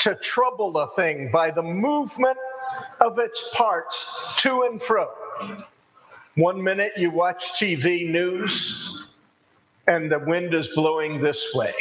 to 0.00 0.14
trouble 0.14 0.76
a 0.76 0.88
thing 0.94 1.30
by 1.32 1.50
the 1.50 1.62
movement 1.62 2.36
of 3.00 3.18
its 3.18 3.42
parts 3.54 4.34
to 4.38 4.62
and 4.64 4.82
fro. 4.82 5.08
One 6.34 6.62
minute 6.62 6.92
you 6.96 7.10
watch 7.10 7.52
TV 7.58 8.10
news 8.10 9.04
and 9.86 10.12
the 10.12 10.18
wind 10.18 10.52
is 10.52 10.68
blowing 10.68 11.22
this 11.22 11.54
way. 11.54 11.74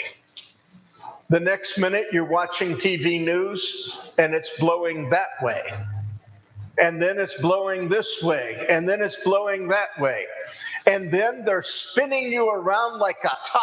The 1.29 1.41
next 1.41 1.77
minute 1.77 2.07
you're 2.13 2.23
watching 2.23 2.75
TV 2.75 3.21
news 3.21 4.11
and 4.17 4.33
it's 4.33 4.57
blowing 4.57 5.09
that 5.09 5.41
way. 5.41 5.61
And 6.77 7.01
then 7.01 7.19
it's 7.19 7.35
blowing 7.35 7.89
this 7.89 8.23
way. 8.23 8.65
And 8.69 8.87
then 8.87 9.01
it's 9.01 9.17
blowing 9.17 9.67
that 9.67 9.89
way 9.99 10.25
and 10.89 11.11
then 11.11 11.45
they're 11.45 11.61
spinning 11.61 12.31
you 12.31 12.49
around 12.49 12.97
like 12.97 13.19
a 13.23 13.37
top. 13.45 13.61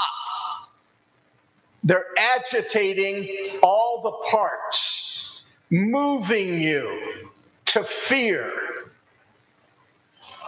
They're 1.83 2.07
agitating 2.17 3.59
all 3.65 4.01
the 4.03 4.31
parts, 4.31 5.43
moving 5.69 6.63
you 6.63 7.29
to 7.67 7.83
fear. 7.83 8.53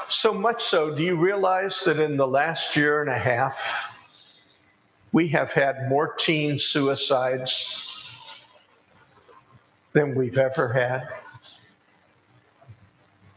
So 0.08 0.32
much 0.32 0.62
so, 0.62 0.94
do 0.94 1.02
you 1.02 1.16
realize 1.16 1.80
that 1.84 1.98
in 1.98 2.16
the 2.16 2.28
last 2.28 2.76
year 2.76 3.00
and 3.00 3.10
a 3.10 3.18
half, 3.18 3.58
we 5.10 5.26
have 5.28 5.50
had 5.50 5.88
more 5.88 6.14
teen 6.14 6.60
suicides 6.60 8.14
than 9.94 10.14
we've 10.14 10.38
ever 10.38 10.72
had? 10.72 11.08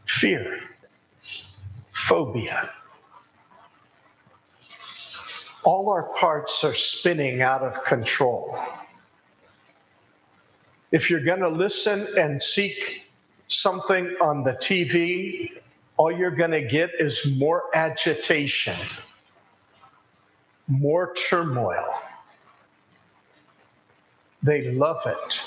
Fear, 0.06 0.60
phobia 1.90 2.70
all 5.64 5.90
our 5.90 6.04
parts 6.14 6.64
are 6.64 6.74
spinning 6.74 7.40
out 7.40 7.62
of 7.62 7.84
control. 7.84 8.58
If 10.90 11.08
you're 11.08 11.24
going 11.24 11.40
to 11.40 11.48
listen 11.48 12.06
and 12.18 12.42
seek 12.42 13.04
something 13.46 14.14
on 14.20 14.42
the 14.42 14.52
TV, 14.54 15.52
all 15.96 16.10
you're 16.10 16.30
going 16.30 16.50
to 16.50 16.62
get 16.62 16.90
is 16.98 17.26
more 17.36 17.64
agitation, 17.74 18.76
more 20.66 21.14
turmoil. 21.14 21.94
They 24.42 24.72
love 24.72 25.06
it. 25.06 25.40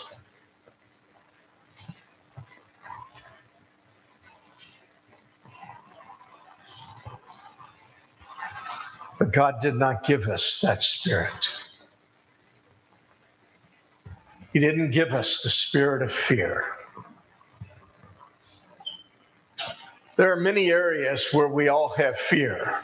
But 9.17 9.31
God 9.31 9.61
did 9.61 9.75
not 9.75 10.03
give 10.03 10.27
us 10.27 10.59
that 10.61 10.83
spirit. 10.83 11.47
He 14.51 14.59
didn't 14.59 14.91
give 14.91 15.13
us 15.13 15.41
the 15.41 15.49
spirit 15.49 16.01
of 16.01 16.11
fear. 16.11 16.65
There 20.17 20.31
are 20.31 20.39
many 20.39 20.71
areas 20.71 21.27
where 21.33 21.47
we 21.47 21.67
all 21.67 21.89
have 21.89 22.17
fear. 22.17 22.79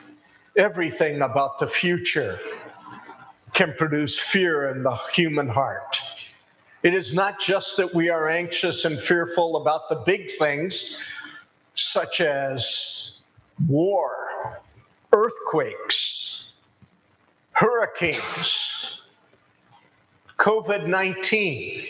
Everything 0.57 1.21
about 1.21 1.59
the 1.59 1.67
future 1.67 2.37
can 3.53 3.73
produce 3.77 4.19
fear 4.19 4.67
in 4.69 4.83
the 4.83 4.95
human 5.13 5.47
heart. 5.47 5.97
It 6.83 6.93
is 6.93 7.13
not 7.13 7.39
just 7.39 7.77
that 7.77 7.93
we 7.93 8.09
are 8.09 8.27
anxious 8.27 8.85
and 8.85 8.99
fearful 8.99 9.57
about 9.57 9.87
the 9.87 9.97
big 9.97 10.31
things, 10.39 11.01
such 11.73 12.19
as 12.21 13.19
war, 13.67 14.59
earthquakes, 15.13 16.20
hurricanes, 17.61 19.01
COVID 20.37 20.87
19, 20.87 21.85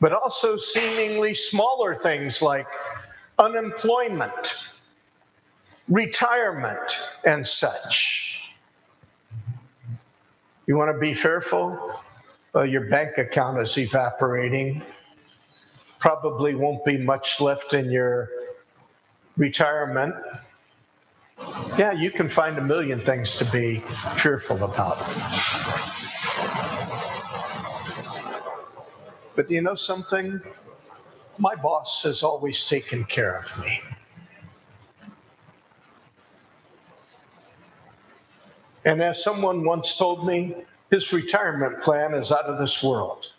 but 0.00 0.12
also 0.12 0.56
seemingly 0.56 1.32
smaller 1.32 1.94
things 1.94 2.42
like 2.42 2.66
unemployment, 3.38 4.56
retirement, 5.88 6.96
and 7.24 7.46
such. 7.46 8.42
You 10.66 10.76
want 10.76 10.92
to 10.92 10.98
be 10.98 11.14
fearful? 11.14 12.00
Well, 12.52 12.66
your 12.66 12.88
bank 12.88 13.18
account 13.18 13.60
is 13.60 13.78
evaporating. 13.78 14.82
Probably 16.00 16.56
won't 16.56 16.84
be 16.84 16.98
much 16.98 17.40
left 17.40 17.74
in 17.74 17.92
your 17.92 18.28
retirement. 19.36 20.16
Yeah, 21.78 21.92
you 21.92 22.10
can 22.10 22.28
find 22.28 22.56
a 22.56 22.62
million 22.62 23.00
things 23.00 23.36
to 23.36 23.44
be 23.44 23.82
fearful 24.22 24.64
about. 24.64 24.96
But 29.34 29.50
you 29.50 29.60
know 29.60 29.74
something? 29.74 30.40
My 31.36 31.54
boss 31.54 32.02
has 32.04 32.22
always 32.22 32.66
taken 32.66 33.04
care 33.04 33.38
of 33.38 33.60
me. 33.60 33.82
And 38.86 39.02
as 39.02 39.22
someone 39.22 39.64
once 39.64 39.98
told 39.98 40.26
me, 40.26 40.54
his 40.90 41.12
retirement 41.12 41.82
plan 41.82 42.14
is 42.14 42.32
out 42.32 42.46
of 42.46 42.58
this 42.58 42.82
world. 42.82 43.32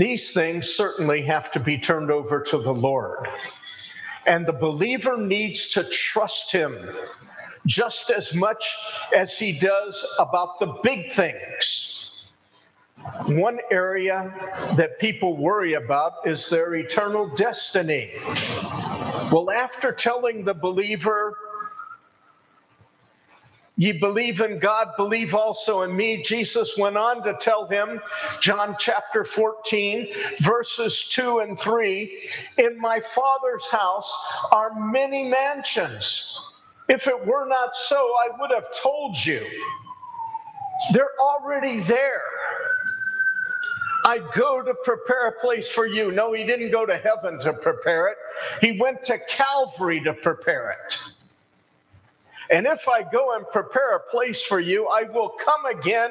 These 0.00 0.30
things 0.30 0.66
certainly 0.66 1.20
have 1.26 1.52
to 1.52 1.60
be 1.60 1.76
turned 1.76 2.10
over 2.10 2.40
to 2.44 2.56
the 2.56 2.72
Lord. 2.72 3.28
And 4.24 4.46
the 4.46 4.54
believer 4.54 5.18
needs 5.18 5.72
to 5.74 5.84
trust 5.84 6.50
him 6.50 6.88
just 7.66 8.10
as 8.10 8.34
much 8.34 8.74
as 9.14 9.38
he 9.38 9.58
does 9.58 10.06
about 10.18 10.58
the 10.58 10.78
big 10.82 11.12
things. 11.12 12.30
One 13.26 13.58
area 13.70 14.72
that 14.78 14.98
people 15.00 15.36
worry 15.36 15.74
about 15.74 16.12
is 16.24 16.48
their 16.48 16.74
eternal 16.76 17.34
destiny. 17.34 18.10
Well, 19.30 19.50
after 19.50 19.92
telling 19.92 20.46
the 20.46 20.54
believer, 20.54 21.36
Ye 23.80 23.92
believe 23.92 24.42
in 24.42 24.58
God, 24.58 24.88
believe 24.98 25.32
also 25.32 25.80
in 25.80 25.96
me. 25.96 26.20
Jesus 26.20 26.76
went 26.76 26.98
on 26.98 27.22
to 27.22 27.32
tell 27.40 27.66
him, 27.66 27.98
John 28.42 28.76
chapter 28.78 29.24
14, 29.24 30.12
verses 30.40 31.04
2 31.04 31.38
and 31.38 31.58
3 31.58 32.30
In 32.58 32.78
my 32.78 33.00
Father's 33.00 33.66
house 33.70 34.14
are 34.52 34.74
many 34.78 35.24
mansions. 35.30 36.52
If 36.90 37.06
it 37.06 37.24
were 37.24 37.46
not 37.46 37.74
so, 37.74 37.96
I 37.96 38.28
would 38.38 38.50
have 38.50 38.66
told 38.76 39.16
you. 39.24 39.40
They're 40.92 41.18
already 41.18 41.80
there. 41.80 42.20
I 44.04 44.18
go 44.36 44.60
to 44.60 44.74
prepare 44.84 45.28
a 45.28 45.40
place 45.40 45.70
for 45.70 45.86
you. 45.86 46.12
No, 46.12 46.34
he 46.34 46.44
didn't 46.44 46.70
go 46.70 46.84
to 46.84 46.98
heaven 46.98 47.40
to 47.40 47.54
prepare 47.54 48.08
it, 48.08 48.18
he 48.60 48.78
went 48.78 49.02
to 49.04 49.18
Calvary 49.26 50.02
to 50.02 50.12
prepare 50.12 50.70
it. 50.72 50.98
And 52.50 52.66
if 52.66 52.88
I 52.88 53.04
go 53.04 53.36
and 53.36 53.46
prepare 53.48 53.96
a 53.96 54.10
place 54.10 54.42
for 54.42 54.58
you, 54.58 54.88
I 54.88 55.04
will 55.04 55.28
come 55.28 55.66
again 55.66 56.10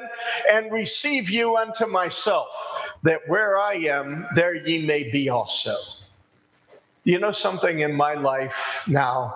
and 0.50 0.72
receive 0.72 1.28
you 1.28 1.56
unto 1.56 1.86
myself, 1.86 2.48
that 3.02 3.20
where 3.28 3.58
I 3.58 3.74
am, 3.74 4.26
there 4.34 4.54
ye 4.54 4.86
may 4.86 5.10
be 5.10 5.28
also. 5.28 5.76
You 7.04 7.18
know 7.18 7.32
something 7.32 7.80
in 7.80 7.94
my 7.94 8.14
life 8.14 8.54
now, 8.88 9.34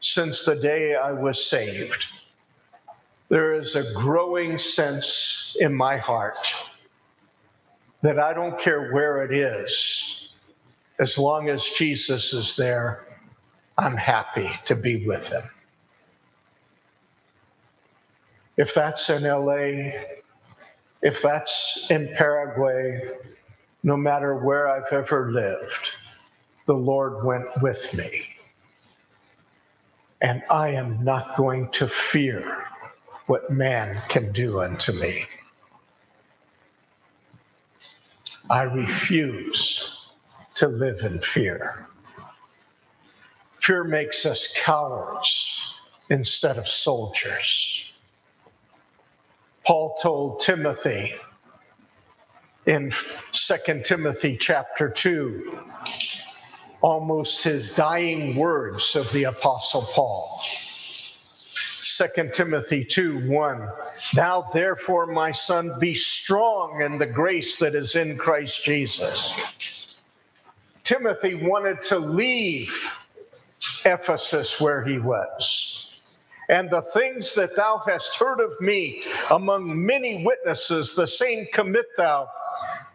since 0.00 0.44
the 0.44 0.56
day 0.56 0.94
I 0.94 1.12
was 1.12 1.44
saved, 1.44 2.04
there 3.28 3.54
is 3.54 3.76
a 3.76 3.92
growing 3.94 4.58
sense 4.58 5.56
in 5.58 5.74
my 5.74 5.96
heart 5.96 6.38
that 8.02 8.18
I 8.18 8.34
don't 8.34 8.58
care 8.58 8.92
where 8.92 9.22
it 9.22 9.32
is, 9.32 10.28
as 10.98 11.16
long 11.16 11.48
as 11.48 11.64
Jesus 11.64 12.32
is 12.34 12.56
there, 12.56 13.06
I'm 13.78 13.96
happy 13.96 14.50
to 14.66 14.74
be 14.74 15.06
with 15.06 15.28
him. 15.28 15.42
If 18.62 18.74
that's 18.74 19.10
in 19.10 19.24
LA, 19.24 19.90
if 21.02 21.20
that's 21.20 21.88
in 21.90 22.14
Paraguay, 22.16 23.00
no 23.82 23.96
matter 23.96 24.36
where 24.36 24.68
I've 24.68 24.92
ever 24.92 25.32
lived, 25.32 25.90
the 26.66 26.74
Lord 26.74 27.24
went 27.24 27.48
with 27.60 27.92
me. 27.92 28.22
And 30.20 30.44
I 30.48 30.68
am 30.68 31.02
not 31.02 31.36
going 31.36 31.70
to 31.72 31.88
fear 31.88 32.62
what 33.26 33.50
man 33.50 34.00
can 34.08 34.30
do 34.30 34.60
unto 34.60 34.92
me. 34.92 35.24
I 38.48 38.62
refuse 38.62 40.06
to 40.54 40.68
live 40.68 41.00
in 41.00 41.18
fear. 41.18 41.88
Fear 43.58 43.82
makes 43.82 44.24
us 44.24 44.54
cowards 44.56 45.74
instead 46.10 46.58
of 46.58 46.68
soldiers. 46.68 47.91
Paul 49.64 49.96
told 50.02 50.40
Timothy 50.40 51.12
in 52.66 52.92
2 53.32 53.82
Timothy 53.84 54.36
chapter 54.36 54.88
2, 54.88 55.58
almost 56.80 57.44
his 57.44 57.74
dying 57.74 58.34
words 58.34 58.96
of 58.96 59.10
the 59.12 59.24
Apostle 59.24 59.82
Paul. 59.82 60.40
2 61.82 62.30
Timothy 62.32 62.84
2 62.84 63.30
1. 63.30 63.68
Thou 64.14 64.48
therefore, 64.52 65.06
my 65.06 65.30
son, 65.30 65.78
be 65.78 65.94
strong 65.94 66.82
in 66.82 66.98
the 66.98 67.06
grace 67.06 67.56
that 67.56 67.76
is 67.76 67.94
in 67.94 68.18
Christ 68.18 68.64
Jesus. 68.64 69.32
Timothy 70.82 71.34
wanted 71.34 71.82
to 71.82 71.98
leave 71.98 72.74
Ephesus 73.84 74.60
where 74.60 74.84
he 74.84 74.98
was 74.98 75.91
and 76.48 76.70
the 76.70 76.82
things 76.82 77.34
that 77.34 77.56
thou 77.56 77.82
hast 77.86 78.16
heard 78.16 78.40
of 78.40 78.60
me 78.60 79.02
among 79.30 79.84
many 79.84 80.24
witnesses, 80.24 80.94
the 80.94 81.06
same 81.06 81.46
commit 81.52 81.86
thou 81.96 82.28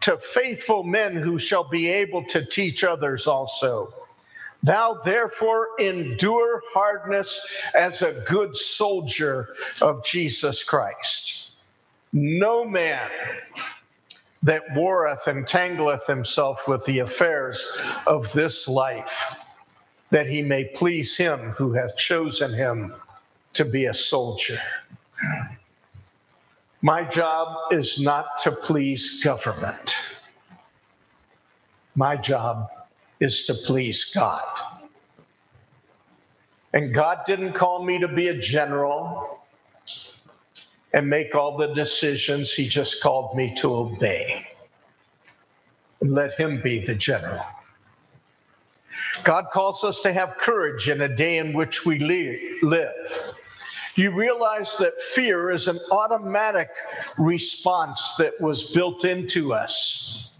to 0.00 0.18
faithful 0.18 0.84
men 0.84 1.16
who 1.16 1.38
shall 1.38 1.68
be 1.68 1.88
able 1.88 2.24
to 2.24 2.44
teach 2.44 2.84
others 2.84 3.26
also. 3.26 3.92
Thou 4.62 5.00
therefore 5.04 5.68
endure 5.78 6.62
hardness 6.72 7.62
as 7.74 8.02
a 8.02 8.24
good 8.26 8.56
soldier 8.56 9.48
of 9.80 10.04
Jesus 10.04 10.64
Christ. 10.64 11.52
No 12.12 12.64
man 12.64 13.08
that 14.42 14.62
warreth 14.74 15.26
entangleth 15.26 16.06
himself 16.06 16.66
with 16.68 16.84
the 16.84 17.00
affairs 17.00 17.66
of 18.06 18.32
this 18.32 18.68
life, 18.68 19.36
that 20.10 20.28
he 20.28 20.42
may 20.42 20.64
please 20.64 21.16
him 21.16 21.50
who 21.50 21.72
hath 21.72 21.96
chosen 21.96 22.52
him 22.52 22.94
to 23.58 23.64
be 23.64 23.86
a 23.86 23.94
soldier. 23.94 24.60
My 26.80 27.02
job 27.02 27.72
is 27.72 28.00
not 28.00 28.38
to 28.42 28.52
please 28.52 29.20
government. 29.24 29.96
My 31.96 32.14
job 32.14 32.68
is 33.18 33.46
to 33.46 33.54
please 33.54 34.12
God. 34.14 34.46
And 36.72 36.94
God 36.94 37.22
didn't 37.26 37.54
call 37.54 37.84
me 37.84 37.98
to 37.98 38.06
be 38.06 38.28
a 38.28 38.38
general 38.38 39.42
and 40.94 41.08
make 41.08 41.34
all 41.34 41.56
the 41.56 41.74
decisions, 41.74 42.52
He 42.52 42.68
just 42.68 43.02
called 43.02 43.36
me 43.36 43.56
to 43.56 43.74
obey. 43.74 44.46
And 46.00 46.12
let 46.12 46.34
Him 46.34 46.62
be 46.62 46.78
the 46.78 46.94
general. 46.94 47.42
God 49.24 49.46
calls 49.52 49.82
us 49.82 50.00
to 50.02 50.12
have 50.12 50.36
courage 50.38 50.88
in 50.88 51.00
a 51.00 51.08
day 51.08 51.38
in 51.38 51.52
which 51.52 51.84
we 51.84 51.98
live 52.62 53.34
you 53.98 54.12
realize 54.12 54.76
that 54.78 55.00
fear 55.14 55.50
is 55.50 55.66
an 55.66 55.78
automatic 55.90 56.70
response 57.18 58.14
that 58.18 58.40
was 58.40 58.70
built 58.70 59.04
into 59.04 59.52
us, 59.52 60.30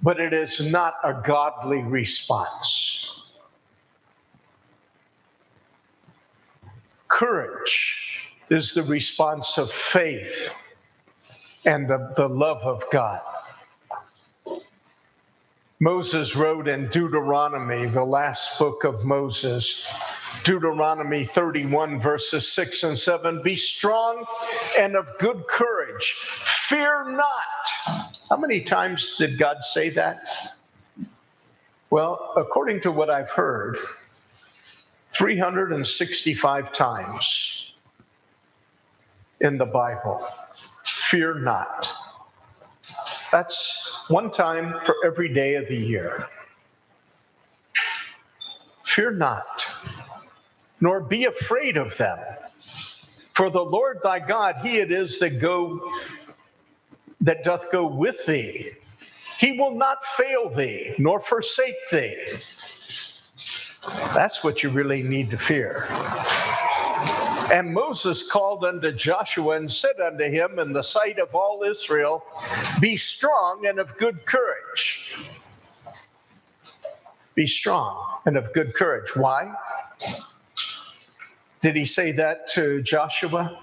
but 0.00 0.20
it 0.20 0.32
is 0.32 0.60
not 0.70 0.94
a 1.02 1.12
godly 1.12 1.82
response. 1.82 3.22
Courage 7.08 8.20
is 8.48 8.74
the 8.74 8.84
response 8.84 9.58
of 9.58 9.72
faith 9.72 10.54
and 11.64 11.90
of 11.90 12.14
the 12.14 12.28
love 12.28 12.62
of 12.62 12.84
God. 12.92 13.22
Moses 15.80 16.36
wrote 16.36 16.68
in 16.68 16.88
Deuteronomy, 16.88 17.86
the 17.86 18.04
last 18.04 18.58
book 18.58 18.84
of 18.84 19.04
Moses, 19.04 19.86
Deuteronomy 20.42 21.24
31, 21.24 22.00
verses 22.00 22.50
6 22.52 22.82
and 22.82 22.98
7 22.98 23.42
Be 23.42 23.56
strong 23.56 24.24
and 24.78 24.96
of 24.96 25.06
good 25.18 25.46
courage, 25.46 26.12
fear 26.68 27.10
not. 27.10 28.06
How 28.28 28.36
many 28.36 28.60
times 28.60 29.16
did 29.18 29.38
God 29.38 29.58
say 29.62 29.90
that? 29.90 30.28
Well, 31.90 32.32
according 32.36 32.80
to 32.82 32.90
what 32.90 33.10
I've 33.10 33.30
heard, 33.30 33.78
365 35.10 36.72
times 36.72 37.74
in 39.40 39.58
the 39.58 39.66
Bible. 39.66 40.26
Fear 40.84 41.40
not. 41.40 41.88
That's 43.30 44.04
one 44.08 44.30
time 44.30 44.74
for 44.84 44.96
every 45.04 45.32
day 45.32 45.54
of 45.54 45.68
the 45.68 45.76
year. 45.76 46.26
Fear 48.84 49.12
not 49.12 49.63
nor 50.80 51.00
be 51.00 51.24
afraid 51.24 51.76
of 51.76 51.96
them. 51.96 52.18
For 53.32 53.50
the 53.50 53.64
Lord 53.64 53.98
thy 54.02 54.20
God, 54.20 54.56
he 54.62 54.78
it 54.78 54.92
is 54.92 55.18
that 55.18 55.40
go 55.40 55.90
that 57.20 57.42
doth 57.42 57.70
go 57.72 57.86
with 57.86 58.24
thee. 58.26 58.70
He 59.38 59.58
will 59.58 59.74
not 59.74 60.04
fail 60.16 60.50
thee 60.50 60.94
nor 60.98 61.20
forsake 61.20 61.88
thee. 61.90 62.16
That's 64.14 64.44
what 64.44 64.62
you 64.62 64.70
really 64.70 65.02
need 65.02 65.30
to 65.30 65.38
fear. 65.38 65.88
And 67.52 67.74
Moses 67.74 68.30
called 68.30 68.64
unto 68.64 68.90
Joshua 68.92 69.56
and 69.56 69.70
said 69.70 70.00
unto 70.00 70.24
him 70.24 70.58
in 70.58 70.72
the 70.72 70.82
sight 70.82 71.18
of 71.18 71.34
all 71.34 71.62
Israel, 71.62 72.24
Be 72.80 72.96
strong 72.96 73.66
and 73.66 73.78
of 73.78 73.96
good 73.98 74.24
courage. 74.24 75.16
Be 77.34 77.46
strong 77.46 78.20
and 78.26 78.36
of 78.36 78.52
good 78.52 78.74
courage. 78.74 79.14
Why? 79.14 79.52
Did 81.64 81.76
he 81.76 81.86
say 81.86 82.12
that 82.12 82.46
to 82.50 82.82
Joshua? 82.82 83.58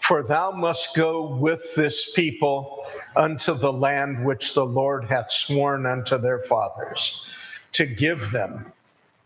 For 0.00 0.22
thou 0.22 0.52
must 0.52 0.96
go 0.96 1.36
with 1.36 1.74
this 1.74 2.14
people 2.14 2.86
unto 3.14 3.52
the 3.52 3.70
land 3.70 4.24
which 4.24 4.54
the 4.54 4.64
Lord 4.64 5.04
hath 5.04 5.30
sworn 5.30 5.84
unto 5.84 6.16
their 6.16 6.38
fathers 6.38 7.28
to 7.72 7.84
give 7.84 8.30
them, 8.30 8.72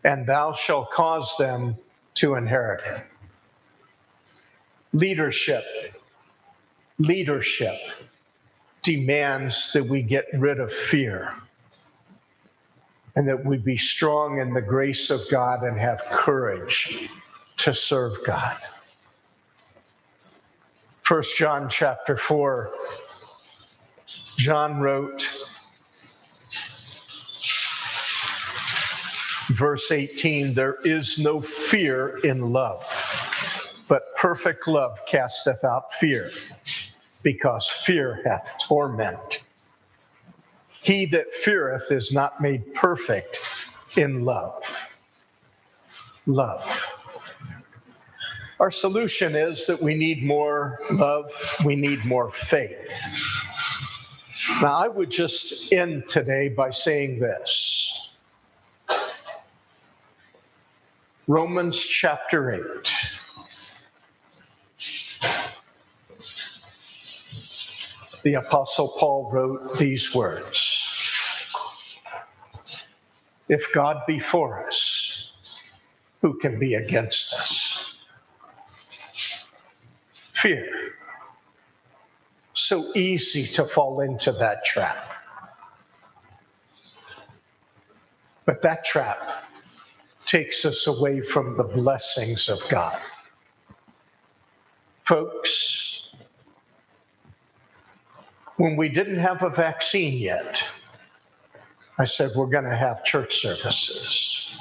and 0.03 0.27
thou 0.27 0.51
shalt 0.51 0.91
cause 0.91 1.33
them 1.39 1.77
to 2.15 2.35
inherit 2.35 2.81
it. 2.85 3.05
Leadership, 4.91 5.63
leadership 6.97 7.77
demands 8.81 9.71
that 9.71 9.85
we 9.87 10.01
get 10.01 10.25
rid 10.33 10.59
of 10.59 10.73
fear 10.73 11.33
and 13.15 13.27
that 13.27 13.45
we 13.45 13.57
be 13.57 13.77
strong 13.77 14.39
in 14.39 14.53
the 14.53 14.61
grace 14.61 15.09
of 15.09 15.21
God 15.31 15.63
and 15.63 15.79
have 15.79 16.03
courage 16.11 17.09
to 17.57 17.73
serve 17.73 18.13
God. 18.25 18.57
First 21.03 21.37
John 21.37 21.69
chapter 21.69 22.15
4 22.17 22.71
John 24.37 24.79
wrote 24.79 25.27
verse 29.49 29.91
18 29.91 30.53
there 30.53 30.77
is 30.83 31.17
no 31.17 31.41
fear 31.41 32.17
in 32.19 32.53
love 32.53 32.85
but 33.87 34.15
perfect 34.15 34.67
love 34.67 34.99
casteth 35.07 35.63
out 35.63 35.93
fear 35.95 36.29
because 37.23 37.67
fear 37.67 38.21
hath 38.25 38.51
torment 38.67 39.38
he 40.81 41.05
that 41.07 41.33
feareth 41.33 41.91
is 41.91 42.11
not 42.11 42.41
made 42.41 42.73
perfect 42.73 43.39
in 43.97 44.25
love. 44.25 44.63
Love. 46.25 46.85
Our 48.59 48.71
solution 48.71 49.35
is 49.35 49.65
that 49.67 49.81
we 49.81 49.95
need 49.95 50.23
more 50.23 50.79
love. 50.91 51.31
We 51.63 51.75
need 51.75 52.03
more 52.05 52.31
faith. 52.31 52.91
Now 54.61 54.73
i 54.73 54.87
would 54.87 55.09
just 55.09 55.71
end 55.71 56.09
today 56.09 56.49
by 56.49 56.69
saying 56.71 57.19
this. 57.19 58.11
Romans 61.27 61.79
chapter 61.79 62.51
8. 62.53 62.91
The 68.23 68.35
Apostle 68.35 68.89
Paul 68.97 69.29
wrote 69.31 69.77
these 69.77 70.13
words 70.13 70.77
If 73.47 73.73
God 73.73 74.03
be 74.07 74.19
for 74.19 74.65
us, 74.65 75.31
who 76.21 76.37
can 76.39 76.59
be 76.59 76.75
against 76.75 77.33
us? 77.33 77.95
Fear. 80.11 80.67
So 82.53 82.91
easy 82.95 83.47
to 83.53 83.65
fall 83.65 84.01
into 84.01 84.31
that 84.33 84.65
trap. 84.65 85.11
But 88.45 88.61
that 88.63 88.83
trap 88.83 89.17
takes 90.25 90.65
us 90.65 90.87
away 90.87 91.21
from 91.21 91.57
the 91.57 91.63
blessings 91.63 92.49
of 92.49 92.59
God. 92.69 92.99
Folks, 95.05 96.08
when 98.59 98.75
we 98.75 98.89
didn't 98.89 99.19
have 99.19 99.41
a 99.41 99.49
vaccine 99.49 100.19
yet, 100.19 100.61
I 101.97 102.03
said, 102.03 102.31
we're 102.35 102.47
going 102.47 102.65
to 102.65 102.75
have 102.75 103.05
church 103.05 103.39
services 103.39 104.59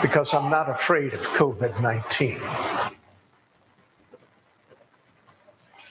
because 0.00 0.32
I'm 0.32 0.48
not 0.50 0.70
afraid 0.70 1.14
of 1.14 1.20
COVID 1.20 1.80
19. 1.82 2.40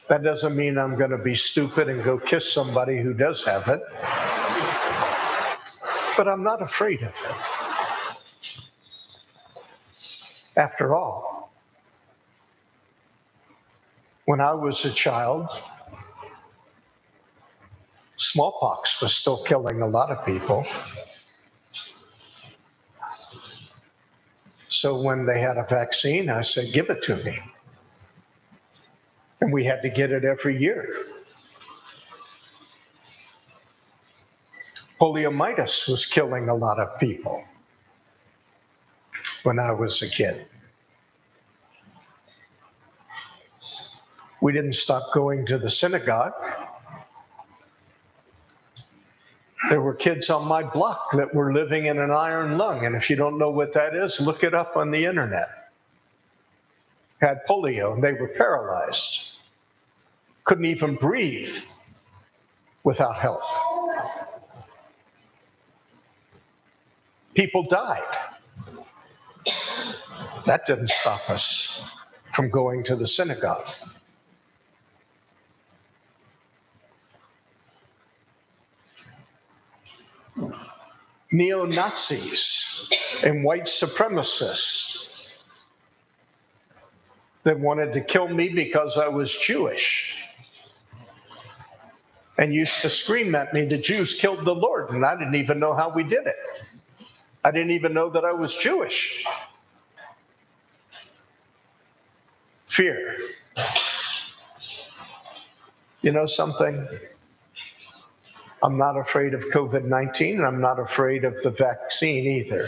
That 0.08 0.24
doesn't 0.24 0.56
mean 0.56 0.78
I'm 0.78 0.96
going 0.96 1.12
to 1.12 1.18
be 1.18 1.36
stupid 1.36 1.90
and 1.90 2.02
go 2.02 2.18
kiss 2.18 2.52
somebody 2.52 3.02
who 3.02 3.14
does 3.14 3.44
have 3.44 3.68
it, 3.68 3.82
but 6.16 6.30
I'm 6.30 6.44
not 6.44 6.62
afraid 6.62 7.04
of 7.04 7.10
it. 7.10 7.36
After 10.56 10.96
all, 10.96 11.52
when 14.24 14.40
I 14.40 14.54
was 14.54 14.86
a 14.86 14.92
child, 14.92 15.50
smallpox 18.20 19.02
was 19.02 19.16
still 19.16 19.44
killing 19.44 19.82
a 19.82 19.88
lot 19.88 20.12
of 20.12 20.26
people. 20.26 20.66
So 24.68 25.02
when 25.02 25.26
they 25.26 25.40
had 25.40 25.58
a 25.58 25.66
vaccine, 25.68 26.30
I 26.30 26.42
said, 26.42 26.72
give 26.74 26.90
it 26.90 27.02
to 27.04 27.16
me. 27.18 27.40
And 29.42 29.52
we 29.52 29.64
had 29.64 29.82
to 29.82 29.90
get 29.90 30.12
it 30.12 30.26
every 30.26 30.58
year. 30.58 30.88
Poliomyelitis 35.02 35.90
was 35.90 36.06
killing 36.06 36.50
a 36.50 36.56
lot 36.56 36.78
of 36.78 37.00
people 37.00 37.44
when 39.44 39.58
I 39.58 39.72
was 39.72 40.02
a 40.02 40.10
kid. 40.10 40.46
We 44.42 44.52
didn't 44.52 44.74
stop 44.74 45.14
going 45.14 45.46
to 45.48 45.58
the 45.58 45.70
synagogue. 45.70 46.34
There 49.70 49.82
were 49.82 49.94
kids 49.94 50.30
on 50.32 50.48
my 50.48 50.64
block 50.64 51.12
that 51.14 51.34
were 51.34 51.54
living 51.54 51.86
in 51.86 52.00
an 52.00 52.12
iron 52.12 52.58
lung, 52.58 52.86
and 52.86 52.96
if 52.96 53.10
you 53.10 53.16
don't 53.16 53.38
know 53.38 53.52
what 53.52 53.74
that 53.74 53.94
is, 53.96 54.20
look 54.20 54.44
it 54.44 54.56
up 54.56 54.76
on 54.76 54.90
the 54.92 55.06
internet. 55.06 55.48
Had 57.22 57.42
polio, 57.48 57.94
and 57.94 58.04
they 58.04 58.14
were 58.14 58.30
paralyzed. 58.30 59.34
Couldn't 60.44 60.66
even 60.66 60.96
breathe 60.96 61.56
without 62.84 63.18
help. 63.18 63.42
People 67.36 67.64
died. 67.64 68.02
That 70.46 70.66
didn't 70.66 70.90
stop 70.90 71.30
us 71.30 71.84
from 72.34 72.50
going 72.50 72.84
to 72.86 72.96
the 72.96 73.06
synagogue. 73.08 73.68
Neo 81.32 81.66
Nazis 81.66 82.90
and 83.24 83.44
white 83.44 83.66
supremacists 83.66 85.36
that 87.44 87.60
wanted 87.60 87.94
to 87.94 88.02
kill 88.02 88.28
me 88.28 88.50
because 88.50 88.98
I 88.98 89.08
was 89.10 89.34
Jewish 89.34 90.24
and 92.38 92.54
used 92.54 92.82
to 92.82 92.90
scream 92.90 93.36
at 93.36 93.54
me, 93.54 93.66
The 93.66 93.78
Jews 93.78 94.16
killed 94.16 94.46
the 94.46 94.56
Lord. 94.56 94.92
And 94.92 95.06
I 95.06 95.18
didn't 95.18 95.36
even 95.36 95.60
know 95.60 95.76
how 95.76 95.90
we 95.90 96.04
did 96.04 96.26
it. 96.28 96.36
I 97.44 97.52
didn't 97.52 97.72
even 97.72 97.94
know 97.94 98.10
that 98.12 98.26
I 98.26 98.34
was 98.34 98.56
Jewish. 98.56 99.26
fear. 102.70 103.16
You 106.02 106.12
know 106.14 106.26
something? 106.28 106.88
I'm 108.62 108.78
not 108.78 108.98
afraid 108.98 109.34
of 109.34 109.42
COVID 109.46 109.86
19, 109.86 110.38
and 110.38 110.46
I'm 110.46 110.60
not 110.60 110.80
afraid 110.80 111.24
of 111.24 111.42
the 111.44 111.52
vaccine 111.52 112.26
either. 112.26 112.68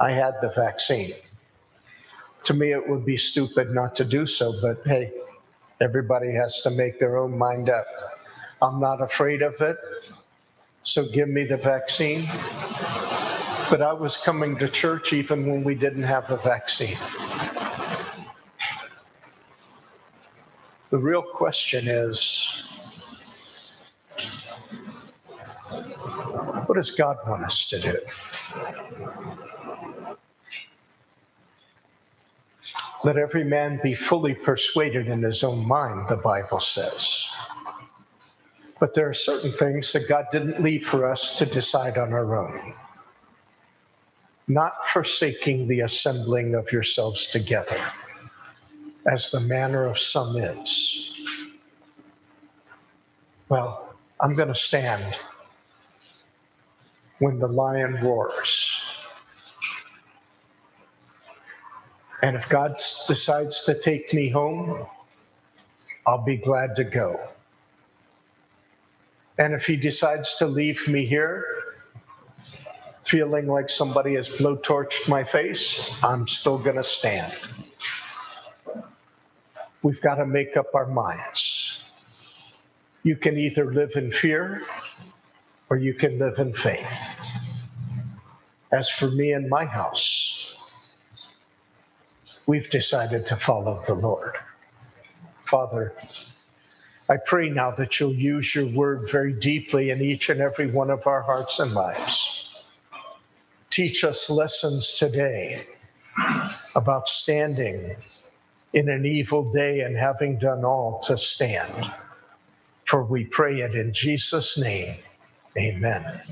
I 0.00 0.10
had 0.12 0.34
the 0.42 0.50
vaccine. 0.50 1.14
To 2.44 2.54
me, 2.54 2.72
it 2.72 2.88
would 2.88 3.04
be 3.04 3.16
stupid 3.16 3.70
not 3.70 3.94
to 3.96 4.04
do 4.04 4.26
so, 4.26 4.52
but 4.60 4.82
hey, 4.84 5.12
everybody 5.80 6.32
has 6.32 6.60
to 6.62 6.70
make 6.70 6.98
their 6.98 7.16
own 7.16 7.38
mind 7.38 7.70
up. 7.70 7.86
I'm 8.60 8.80
not 8.80 9.00
afraid 9.00 9.42
of 9.42 9.60
it, 9.60 9.76
so 10.82 11.04
give 11.08 11.28
me 11.28 11.44
the 11.44 11.56
vaccine. 11.56 12.28
But 13.70 13.80
I 13.80 13.92
was 13.92 14.16
coming 14.16 14.58
to 14.58 14.68
church 14.68 15.12
even 15.12 15.48
when 15.48 15.62
we 15.62 15.76
didn't 15.76 16.02
have 16.02 16.30
a 16.30 16.36
vaccine. 16.36 16.98
The 20.90 20.98
real 20.98 21.22
question 21.22 21.86
is 21.86 22.64
what 26.72 26.78
does 26.78 26.92
God 26.92 27.18
want 27.28 27.44
us 27.44 27.68
to 27.68 27.78
do? 27.78 27.98
Let 33.04 33.18
every 33.18 33.44
man 33.44 33.78
be 33.82 33.94
fully 33.94 34.34
persuaded 34.34 35.06
in 35.06 35.20
his 35.20 35.44
own 35.44 35.68
mind, 35.68 36.08
the 36.08 36.16
Bible 36.16 36.60
says. 36.60 37.28
But 38.80 38.94
there 38.94 39.06
are 39.06 39.12
certain 39.12 39.52
things 39.52 39.92
that 39.92 40.08
God 40.08 40.28
didn't 40.32 40.62
leave 40.62 40.86
for 40.86 41.06
us 41.06 41.36
to 41.40 41.44
decide 41.44 41.98
on 41.98 42.14
our 42.14 42.38
own. 42.38 42.72
Not 44.48 44.72
forsaking 44.94 45.68
the 45.68 45.80
assembling 45.80 46.54
of 46.54 46.72
yourselves 46.72 47.26
together, 47.26 47.78
as 49.06 49.30
the 49.30 49.40
manner 49.40 49.84
of 49.84 49.98
some 49.98 50.38
is. 50.38 51.20
Well, 53.50 53.94
I'm 54.18 54.34
going 54.34 54.48
to 54.48 54.54
stand 54.54 55.18
when 57.22 57.38
the 57.38 57.46
lion 57.46 58.00
roars. 58.02 58.82
And 62.20 62.34
if 62.34 62.48
God 62.48 62.76
decides 63.06 63.64
to 63.66 63.80
take 63.80 64.12
me 64.12 64.28
home, 64.28 64.86
I'll 66.04 66.24
be 66.24 66.36
glad 66.36 66.74
to 66.76 66.84
go. 66.84 67.20
And 69.38 69.54
if 69.54 69.66
he 69.66 69.76
decides 69.76 70.34
to 70.36 70.46
leave 70.46 70.88
me 70.88 71.06
here, 71.06 71.44
feeling 73.04 73.46
like 73.46 73.68
somebody 73.68 74.14
has 74.14 74.28
blowtorched 74.28 75.08
my 75.08 75.22
face, 75.22 75.80
I'm 76.02 76.26
still 76.26 76.58
going 76.58 76.76
to 76.76 76.84
stand. 76.84 77.32
We've 79.82 80.00
got 80.00 80.16
to 80.16 80.26
make 80.26 80.56
up 80.56 80.74
our 80.74 80.86
minds. 80.86 81.84
You 83.04 83.14
can 83.14 83.38
either 83.38 83.72
live 83.72 83.92
in 83.94 84.10
fear 84.10 84.60
or 85.72 85.78
you 85.78 85.94
can 85.94 86.18
live 86.18 86.38
in 86.38 86.52
faith. 86.52 86.84
As 88.70 88.90
for 88.90 89.10
me 89.10 89.32
and 89.32 89.48
my 89.48 89.64
house, 89.64 90.54
we've 92.46 92.68
decided 92.68 93.24
to 93.24 93.36
follow 93.36 93.80
the 93.86 93.94
Lord. 93.94 94.34
Father, 95.46 95.94
I 97.08 97.16
pray 97.16 97.48
now 97.48 97.70
that 97.70 97.98
you'll 97.98 98.12
use 98.12 98.54
your 98.54 98.66
word 98.66 99.08
very 99.10 99.32
deeply 99.32 99.88
in 99.88 100.02
each 100.02 100.28
and 100.28 100.42
every 100.42 100.70
one 100.70 100.90
of 100.90 101.06
our 101.06 101.22
hearts 101.22 101.58
and 101.58 101.72
lives. 101.72 102.50
Teach 103.70 104.04
us 104.04 104.28
lessons 104.28 104.92
today 104.98 105.62
about 106.74 107.08
standing 107.08 107.96
in 108.74 108.90
an 108.90 109.06
evil 109.06 109.50
day 109.50 109.80
and 109.80 109.96
having 109.96 110.38
done 110.38 110.66
all 110.66 111.00
to 111.04 111.16
stand. 111.16 111.90
For 112.84 113.02
we 113.02 113.24
pray 113.24 113.60
it 113.60 113.74
in 113.74 113.94
Jesus' 113.94 114.58
name. 114.58 114.96
Amen. 115.58 116.22